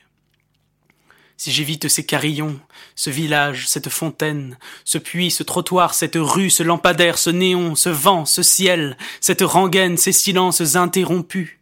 si 1.37 1.51
j'évite 1.51 1.87
ces 1.87 2.05
carillons, 2.05 2.59
ce 2.95 3.09
village, 3.09 3.67
cette 3.67 3.89
fontaine, 3.89 4.57
ce 4.83 4.97
puits, 4.97 5.31
ce 5.31 5.43
trottoir, 5.43 5.93
cette 5.93 6.15
rue, 6.15 6.49
ce 6.49 6.63
lampadaire, 6.63 7.17
ce 7.17 7.29
néon, 7.29 7.75
ce 7.75 7.89
vent, 7.89 8.25
ce 8.25 8.43
ciel, 8.43 8.97
cette 9.21 9.41
rengaine, 9.41 9.97
ces 9.97 10.11
silences 10.11 10.75
interrompus, 10.75 11.57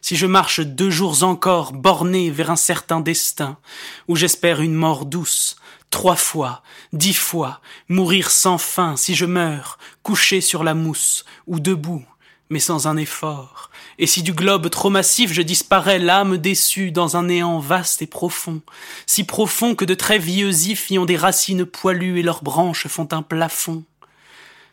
si 0.00 0.14
je 0.14 0.26
marche 0.26 0.60
deux 0.60 0.90
jours 0.90 1.24
encore 1.24 1.72
borné 1.72 2.30
vers 2.30 2.50
un 2.50 2.56
certain 2.56 3.00
destin, 3.00 3.58
où 4.06 4.14
j'espère 4.14 4.60
une 4.60 4.74
mort 4.74 5.04
douce, 5.04 5.56
trois 5.90 6.14
fois, 6.14 6.62
dix 6.92 7.14
fois, 7.14 7.60
mourir 7.88 8.30
sans 8.30 8.58
fin, 8.58 8.96
si 8.96 9.16
je 9.16 9.26
meurs, 9.26 9.78
couché 10.04 10.40
sur 10.40 10.62
la 10.62 10.74
mousse, 10.74 11.24
ou 11.48 11.58
debout, 11.58 12.04
mais 12.50 12.60
sans 12.60 12.86
un 12.86 12.96
effort, 12.96 13.70
et 13.98 14.06
si 14.06 14.22
du 14.22 14.32
globe 14.32 14.70
trop 14.70 14.90
massif 14.90 15.32
je 15.32 15.42
disparais, 15.42 15.98
l'âme 15.98 16.36
déçue 16.36 16.90
dans 16.92 17.16
un 17.16 17.24
néant 17.24 17.58
vaste 17.58 18.02
et 18.02 18.06
profond, 18.06 18.60
si 19.06 19.24
profond 19.24 19.74
que 19.74 19.84
de 19.84 19.94
très 19.94 20.18
vieux 20.18 20.52
ifs 20.68 20.90
y 20.90 20.98
ont 20.98 21.06
des 21.06 21.16
racines 21.16 21.64
poilues 21.64 22.20
et 22.20 22.22
leurs 22.22 22.42
branches 22.42 22.86
font 22.86 23.08
un 23.12 23.22
plafond, 23.22 23.84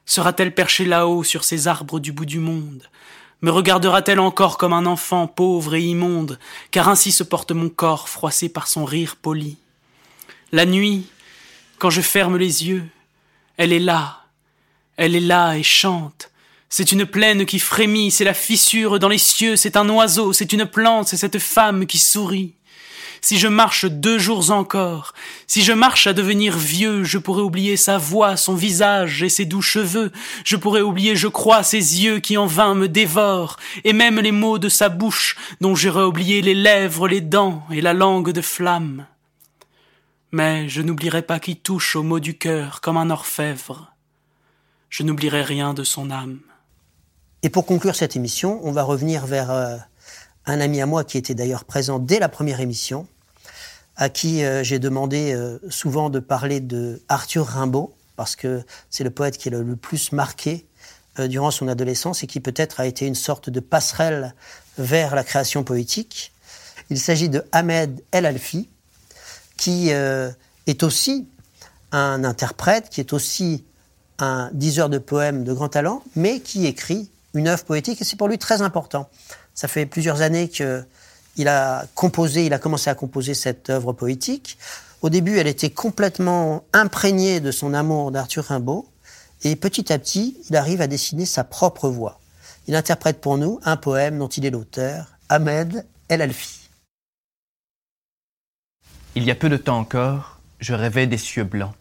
sera-t-elle 0.05 0.53
perchée 0.53 0.85
là-haut 0.85 1.23
sur 1.23 1.43
ces 1.43 1.67
arbres 1.67 1.99
du 1.99 2.11
bout 2.11 2.25
du 2.25 2.39
monde? 2.39 2.83
Me 3.41 3.51
regardera-t-elle 3.51 4.21
encore 4.21 4.57
comme 4.57 4.71
un 4.71 4.85
enfant 4.85 5.27
pauvre 5.27 5.75
et 5.75 5.81
immonde, 5.81 6.39
car 6.71 6.87
ainsi 6.87 7.11
se 7.11 7.23
porte 7.23 7.51
mon 7.51 7.69
corps 7.69 8.07
froissé 8.07 8.47
par 8.47 8.67
son 8.67 8.85
rire 8.85 9.17
poli? 9.17 9.57
La 10.53 10.65
nuit, 10.65 11.07
quand 11.77 11.89
je 11.89 12.01
ferme 12.01 12.37
les 12.37 12.67
yeux, 12.67 12.85
elle 13.57 13.73
est 13.73 13.79
là, 13.79 14.23
elle 14.95 15.15
est 15.15 15.19
là 15.19 15.57
et 15.57 15.63
chante, 15.63 16.31
c'est 16.75 16.91
une 16.91 17.05
plaine 17.05 17.45
qui 17.45 17.59
frémit, 17.59 18.09
c'est 18.09 18.23
la 18.23 18.33
fissure 18.33 18.97
dans 18.97 19.07
les 19.07 19.19
cieux, 19.19 19.55
c'est 19.55 19.77
un 19.77 19.87
oiseau, 19.89 20.33
c'est 20.33 20.53
une 20.53 20.65
plante, 20.65 21.07
c'est 21.07 21.17
cette 21.17 21.37
femme 21.37 21.85
qui 21.85 21.99
sourit. 21.99 22.55
Si 23.21 23.37
je 23.37 23.47
marche 23.47 23.85
deux 23.85 24.17
jours 24.17 24.49
encore, 24.49 25.13
si 25.45 25.61
je 25.61 25.71
marche 25.71 26.07
à 26.07 26.13
devenir 26.13 26.57
vieux, 26.57 27.03
je 27.03 27.19
pourrais 27.19 27.43
oublier 27.43 27.77
sa 27.77 27.99
voix, 27.99 28.37
son 28.37 28.55
visage 28.55 29.21
et 29.21 29.29
ses 29.29 29.45
doux 29.45 29.61
cheveux, 29.61 30.11
je 30.45 30.55
pourrais 30.55 30.81
oublier, 30.81 31.15
je 31.15 31.27
crois, 31.27 31.61
ses 31.61 32.03
yeux 32.03 32.17
qui 32.17 32.37
en 32.37 32.47
vain 32.47 32.73
me 32.73 32.87
dévorent, 32.87 33.57
et 33.83 33.93
même 33.93 34.19
les 34.19 34.31
mots 34.31 34.57
de 34.57 34.67
sa 34.67 34.89
bouche, 34.89 35.35
dont 35.61 35.75
j'aurais 35.75 36.05
oublié 36.05 36.41
les 36.41 36.55
lèvres, 36.55 37.07
les 37.07 37.21
dents 37.21 37.63
et 37.69 37.81
la 37.81 37.93
langue 37.93 38.31
de 38.31 38.41
flamme. 38.41 39.05
Mais 40.31 40.67
je 40.69 40.81
n'oublierai 40.81 41.21
pas 41.21 41.39
qui 41.39 41.55
touche 41.55 41.95
aux 41.95 42.01
mots 42.01 42.19
du 42.19 42.35
cœur 42.35 42.81
comme 42.81 42.97
un 42.97 43.11
orfèvre. 43.11 43.93
Je 44.89 45.03
n'oublierai 45.03 45.43
rien 45.43 45.75
de 45.75 45.83
son 45.83 46.09
âme. 46.09 46.39
Et 47.45 47.49
pour 47.49 47.65
conclure 47.65 47.93
cette 47.93 48.15
émission, 48.15 48.61
on 48.63 48.71
va 48.71 48.83
revenir 48.83 49.25
vers 49.25 49.51
euh, 49.51 49.75
un 50.45 50.61
ami 50.61 50.79
à 50.79 50.85
moi 50.85 51.03
qui 51.03 51.17
était 51.17 51.35
d'ailleurs 51.35 51.65
présent 51.65 51.99
dès 51.99 52.17
la 52.19 52.29
première 52.29 52.61
émission, 52.61 53.05
à 53.97 54.07
qui 54.07 54.45
euh, 54.45 54.63
j'ai 54.63 54.79
demandé 54.79 55.33
euh, 55.33 55.59
souvent 55.69 56.09
de 56.09 56.19
parler 56.19 56.61
de 56.61 57.01
Arthur 57.09 57.45
Rimbaud, 57.45 57.93
parce 58.15 58.37
que 58.37 58.63
c'est 58.89 59.03
le 59.03 59.09
poète 59.09 59.37
qui 59.37 59.49
est 59.49 59.51
le, 59.51 59.75
plus 59.75 60.13
marqué 60.13 60.65
durant 61.19 61.51
son 61.51 61.67
adolescence 61.67 62.23
et 62.23 62.27
qui 62.27 62.39
peut-être 62.39 62.79
a 62.79 62.87
été 62.87 63.05
une 63.05 63.13
sorte 63.13 63.49
de 63.49 63.59
passerelle 63.59 64.33
vers 64.79 65.13
la 65.13 65.23
création 65.23 65.63
poétique. 65.63 66.31
Il 66.89 66.99
s'agit 66.99 67.29
de 67.29 67.43
Ahmed 67.51 68.01
El 68.11 68.25
Alfi, 68.25 68.69
qui 69.57 69.89
est 69.89 70.83
aussi 70.83 71.27
un 71.91 72.23
interprète, 72.23 72.89
qui 72.89 72.99
est 72.99 73.13
aussi 73.13 73.63
un 74.17 74.49
diseur 74.53 74.89
de 74.89 74.97
poèmes 74.97 75.43
de 75.43 75.53
grand 75.53 75.69
talent, 75.69 76.03
mais 76.15 76.39
qui 76.39 76.65
écrit 76.65 77.11
une 77.33 77.47
œuvre 77.47 77.63
poétique, 77.63 78.01
et 78.01 78.03
c'est 78.03 78.15
pour 78.15 78.27
lui 78.27 78.37
très 78.37 78.61
important. 78.61 79.09
Ça 79.53 79.67
fait 79.67 79.85
plusieurs 79.85 80.21
années 80.21 80.49
qu'il 80.49 81.47
a 81.47 81.85
composé, 81.95 82.45
il 82.45 82.53
a 82.53 82.59
commencé 82.59 82.89
à 82.89 82.95
composer 82.95 83.33
cette 83.33 83.69
œuvre 83.69 83.93
poétique. 83.93 84.57
Au 85.01 85.09
début, 85.09 85.37
elle 85.37 85.47
était 85.47 85.69
complètement 85.69 86.63
imprégnée 86.73 87.39
de 87.39 87.51
son 87.51 87.73
amour 87.73 88.11
d'Arthur 88.11 88.45
Rimbaud, 88.45 88.87
et 89.43 89.55
petit 89.55 89.91
à 89.91 89.99
petit, 89.99 90.37
il 90.49 90.55
arrive 90.55 90.81
à 90.81 90.87
dessiner 90.87 91.25
sa 91.25 91.43
propre 91.43 91.89
voix. 91.89 92.19
Il 92.67 92.75
interprète 92.75 93.19
pour 93.19 93.37
nous 93.37 93.59
un 93.65 93.75
poème 93.75 94.17
dont 94.17 94.29
il 94.29 94.45
est 94.45 94.49
l'auteur, 94.51 95.07
Ahmed 95.27 95.85
El 96.07 96.21
Alfi. 96.21 96.69
Il 99.15 99.25
y 99.25 99.31
a 99.31 99.35
peu 99.35 99.49
de 99.49 99.57
temps 99.57 99.77
encore, 99.77 100.39
je 100.59 100.73
rêvais 100.73 101.07
des 101.07 101.17
cieux 101.17 101.43
blancs, 101.43 101.73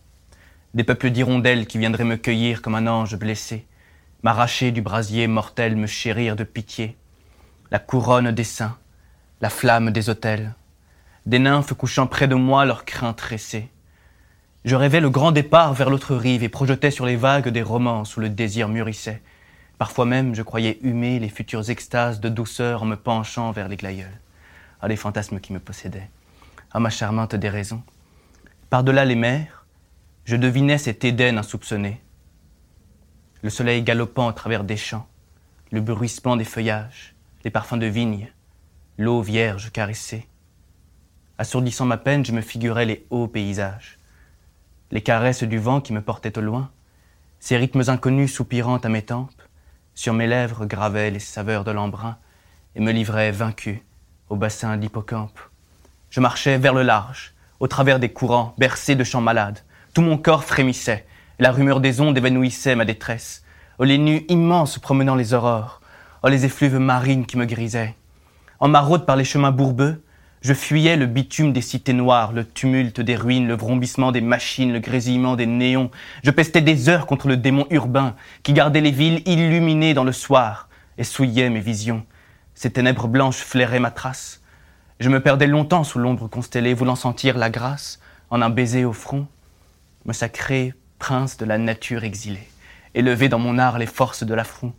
des 0.74 0.82
peuples 0.84 1.10
d'hirondelles 1.10 1.66
qui 1.66 1.78
viendraient 1.78 2.04
me 2.04 2.16
cueillir 2.16 2.62
comme 2.62 2.74
un 2.74 2.86
ange 2.86 3.16
blessé, 3.16 3.64
m'arracher 4.22 4.70
du 4.70 4.82
brasier 4.82 5.26
mortel, 5.26 5.76
me 5.76 5.86
chérir 5.86 6.36
de 6.36 6.44
pitié, 6.44 6.96
la 7.70 7.78
couronne 7.78 8.30
des 8.30 8.44
saints, 8.44 8.76
la 9.40 9.50
flamme 9.50 9.90
des 9.90 10.10
autels, 10.10 10.54
des 11.26 11.38
nymphes 11.38 11.74
couchant 11.74 12.06
près 12.06 12.28
de 12.28 12.34
moi 12.34 12.64
leurs 12.64 12.84
crins 12.84 13.12
tressés. 13.12 13.68
Je 14.64 14.76
rêvais 14.76 15.00
le 15.00 15.10
grand 15.10 15.32
départ 15.32 15.74
vers 15.74 15.90
l'autre 15.90 16.14
rive 16.14 16.44
et 16.44 16.48
projetais 16.48 16.92
sur 16.92 17.06
les 17.06 17.16
vagues 17.16 17.48
des 17.48 17.62
romances 17.62 18.16
où 18.16 18.20
le 18.20 18.28
désir 18.28 18.68
mûrissait. 18.68 19.20
Parfois 19.76 20.04
même, 20.04 20.34
je 20.36 20.42
croyais 20.42 20.78
humer 20.82 21.18
les 21.18 21.28
futures 21.28 21.68
extases 21.70 22.20
de 22.20 22.28
douceur 22.28 22.84
en 22.84 22.86
me 22.86 22.96
penchant 22.96 23.50
vers 23.50 23.66
les 23.68 23.76
glaïeuls. 23.76 24.20
Ah, 24.80 24.88
les 24.88 24.96
fantasmes 24.96 25.40
qui 25.40 25.52
me 25.52 25.58
possédaient 25.58 26.08
à 26.72 26.80
ma 26.80 26.90
charmante 26.90 27.34
déraison. 27.34 27.82
Par-delà 28.70 29.04
les 29.04 29.14
mers, 29.14 29.66
je 30.24 30.36
devinais 30.36 30.78
cet 30.78 31.04
Éden 31.04 31.38
insoupçonné. 31.38 32.00
Le 33.42 33.50
soleil 33.50 33.82
galopant 33.82 34.28
à 34.28 34.32
travers 34.32 34.64
des 34.64 34.76
champs, 34.76 35.06
le 35.70 35.80
bruissement 35.80 36.36
des 36.36 36.44
feuillages, 36.44 37.14
les 37.44 37.50
parfums 37.50 37.78
de 37.78 37.86
vigne, 37.86 38.32
l'eau 38.98 39.20
vierge 39.20 39.70
caressée. 39.72 40.28
Assourdissant 41.38 41.86
ma 41.86 41.96
peine, 41.96 42.24
je 42.24 42.32
me 42.32 42.40
figurais 42.40 42.86
les 42.86 43.06
hauts 43.10 43.28
paysages, 43.28 43.98
les 44.90 45.02
caresses 45.02 45.42
du 45.42 45.58
vent 45.58 45.80
qui 45.80 45.92
me 45.92 46.02
portait 46.02 46.38
au 46.38 46.42
loin, 46.42 46.70
ces 47.40 47.56
rythmes 47.56 47.82
inconnus 47.88 48.32
soupirant 48.32 48.78
à 48.78 48.88
mes 48.88 49.02
tempes, 49.02 49.42
sur 49.94 50.14
mes 50.14 50.26
lèvres 50.26 50.64
gravaient 50.64 51.10
les 51.10 51.18
saveurs 51.18 51.64
de 51.64 51.70
l'embrun 51.72 52.16
et 52.76 52.80
me 52.80 52.92
livraient 52.92 53.32
vaincu 53.32 53.84
au 54.28 54.36
bassin 54.36 54.76
d'hippocampe 54.76 55.38
je 56.12 56.20
marchais 56.20 56.58
vers 56.58 56.74
le 56.74 56.82
large, 56.82 57.32
au 57.58 57.66
travers 57.68 57.98
des 57.98 58.10
courants, 58.10 58.54
bercés 58.58 58.94
de 58.94 59.02
chants 59.02 59.22
malades. 59.22 59.60
Tout 59.94 60.02
mon 60.02 60.18
corps 60.18 60.44
frémissait, 60.44 61.06
la 61.42 61.50
rumeur 61.50 61.80
des 61.80 62.00
ondes 62.00 62.16
évanouissait 62.16 62.76
ma 62.76 62.84
détresse. 62.84 63.42
Oh, 63.80 63.84
les 63.84 63.98
nues 63.98 64.24
immenses 64.28 64.78
promenant 64.78 65.16
les 65.16 65.34
aurores. 65.34 65.80
Oh, 66.22 66.28
les 66.28 66.44
effluves 66.44 66.78
marines 66.78 67.26
qui 67.26 67.36
me 67.36 67.46
grisaient. 67.46 67.96
En 68.60 68.68
maraude 68.68 69.06
par 69.06 69.16
les 69.16 69.24
chemins 69.24 69.50
bourbeux, 69.50 70.04
je 70.40 70.54
fuyais 70.54 70.96
le 70.96 71.06
bitume 71.06 71.52
des 71.52 71.60
cités 71.60 71.94
noires, 71.94 72.32
le 72.32 72.44
tumulte 72.44 73.00
des 73.00 73.16
ruines, 73.16 73.48
le 73.48 73.56
vrombissement 73.56 74.12
des 74.12 74.20
machines, 74.20 74.72
le 74.72 74.78
grésillement 74.78 75.34
des 75.34 75.46
néons. 75.46 75.90
Je 76.22 76.30
pestais 76.30 76.60
des 76.60 76.88
heures 76.88 77.06
contre 77.06 77.26
le 77.26 77.36
démon 77.36 77.66
urbain 77.70 78.14
qui 78.44 78.52
gardait 78.52 78.80
les 78.80 78.92
villes 78.92 79.22
illuminées 79.26 79.94
dans 79.94 80.04
le 80.04 80.12
soir 80.12 80.68
et 80.96 81.02
souillait 81.02 81.50
mes 81.50 81.58
visions. 81.58 82.06
Ces 82.54 82.70
ténèbres 82.70 83.08
blanches 83.08 83.38
flairaient 83.38 83.80
ma 83.80 83.90
trace. 83.90 84.42
Je 85.00 85.08
me 85.08 85.20
perdais 85.20 85.48
longtemps 85.48 85.82
sous 85.82 85.98
l'ombre 85.98 86.28
constellée, 86.28 86.72
voulant 86.72 86.94
sentir 86.94 87.36
la 87.36 87.50
grâce 87.50 87.98
en 88.30 88.42
un 88.42 88.50
baiser 88.50 88.84
au 88.84 88.92
front, 88.92 89.26
me 90.04 90.12
sacrer 90.12 90.74
prince 91.02 91.36
de 91.36 91.44
la 91.44 91.58
nature 91.58 92.04
exilée, 92.04 92.48
élever 92.94 93.28
dans 93.28 93.40
mon 93.40 93.58
art 93.58 93.76
les 93.76 93.86
forces 93.86 94.22
de 94.22 94.34
l'affront. 94.34 94.72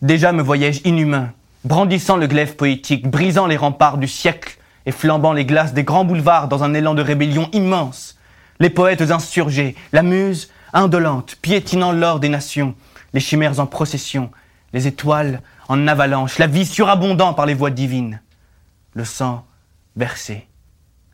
Déjà 0.00 0.30
me 0.30 0.40
voyais-je 0.40 0.82
inhumain, 0.84 1.32
brandissant 1.64 2.16
le 2.16 2.28
glaive 2.28 2.54
poétique, 2.54 3.10
brisant 3.10 3.48
les 3.48 3.56
remparts 3.56 3.98
du 3.98 4.06
siècle 4.06 4.58
et 4.86 4.92
flambant 4.92 5.32
les 5.32 5.44
glaces 5.44 5.74
des 5.74 5.82
grands 5.82 6.04
boulevards 6.04 6.46
dans 6.46 6.62
un 6.62 6.72
élan 6.72 6.94
de 6.94 7.02
rébellion 7.02 7.48
immense. 7.52 8.16
Les 8.60 8.70
poètes 8.70 9.10
insurgés, 9.10 9.74
la 9.90 10.04
muse 10.04 10.52
indolente, 10.72 11.34
piétinant 11.42 11.90
l'or 11.90 12.20
des 12.20 12.28
nations, 12.28 12.76
les 13.12 13.18
chimères 13.18 13.58
en 13.58 13.66
procession, 13.66 14.30
les 14.72 14.86
étoiles 14.86 15.42
en 15.66 15.88
avalanche, 15.88 16.38
la 16.38 16.46
vie 16.46 16.64
surabondant 16.64 17.34
par 17.34 17.44
les 17.44 17.54
voies 17.54 17.70
divines. 17.70 18.20
Le 18.94 19.04
sang 19.04 19.44
versé, 19.96 20.46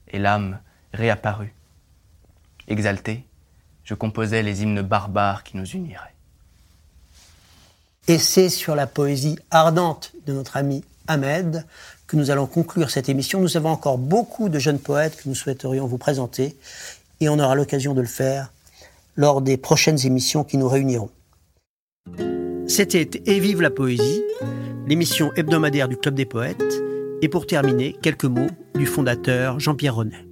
et 0.09 0.19
l'âme 0.19 0.59
réapparue. 0.93 1.55
Exalté, 2.69 3.25
je 3.85 3.95
composais 3.95 4.43
les 4.43 4.63
hymnes 4.63 4.83
barbares 4.83 5.43
qui 5.45 5.57
nous 5.57 5.67
uniraient. 5.67 6.15
Et 8.09 8.19
c'est 8.19 8.49
sur 8.49 8.75
la 8.75 8.87
poésie 8.87 9.39
ardente 9.51 10.13
de 10.27 10.33
notre 10.33 10.57
ami 10.57 10.85
Ahmed 11.07 11.65
que 12.07 12.17
nous 12.17 12.31
allons 12.31 12.47
conclure 12.47 12.91
cette 12.91 13.09
émission. 13.09 13.41
Nous 13.41 13.57
avons 13.57 13.71
encore 13.71 13.99
beaucoup 13.99 14.49
de 14.49 14.59
jeunes 14.59 14.79
poètes 14.79 15.17
que 15.17 15.29
nous 15.29 15.35
souhaiterions 15.35 15.87
vous 15.87 15.99
présenter 15.99 16.57
et 17.21 17.29
on 17.29 17.39
aura 17.39 17.55
l'occasion 17.55 17.95
de 17.95 18.01
le 18.01 18.07
faire 18.07 18.53
lors 19.17 19.41
des 19.41 19.57
prochaines 19.57 20.05
émissions 20.05 20.45
qui 20.45 20.57
nous 20.57 20.69
réuniront. 20.69 21.11
C'était 22.67 23.23
Et 23.27 23.39
vive 23.39 23.61
la 23.61 23.71
poésie, 23.71 24.23
l'émission 24.87 25.33
hebdomadaire 25.35 25.89
du 25.89 25.97
Club 25.97 26.15
des 26.15 26.25
poètes. 26.25 26.83
Et 27.21 27.29
pour 27.29 27.47
terminer, 27.47 27.97
quelques 28.03 28.25
mots 28.25 28.51
du 28.75 28.87
fondateur 28.87 29.61
Jean-Pierre 29.61 29.95
Renet. 29.95 30.32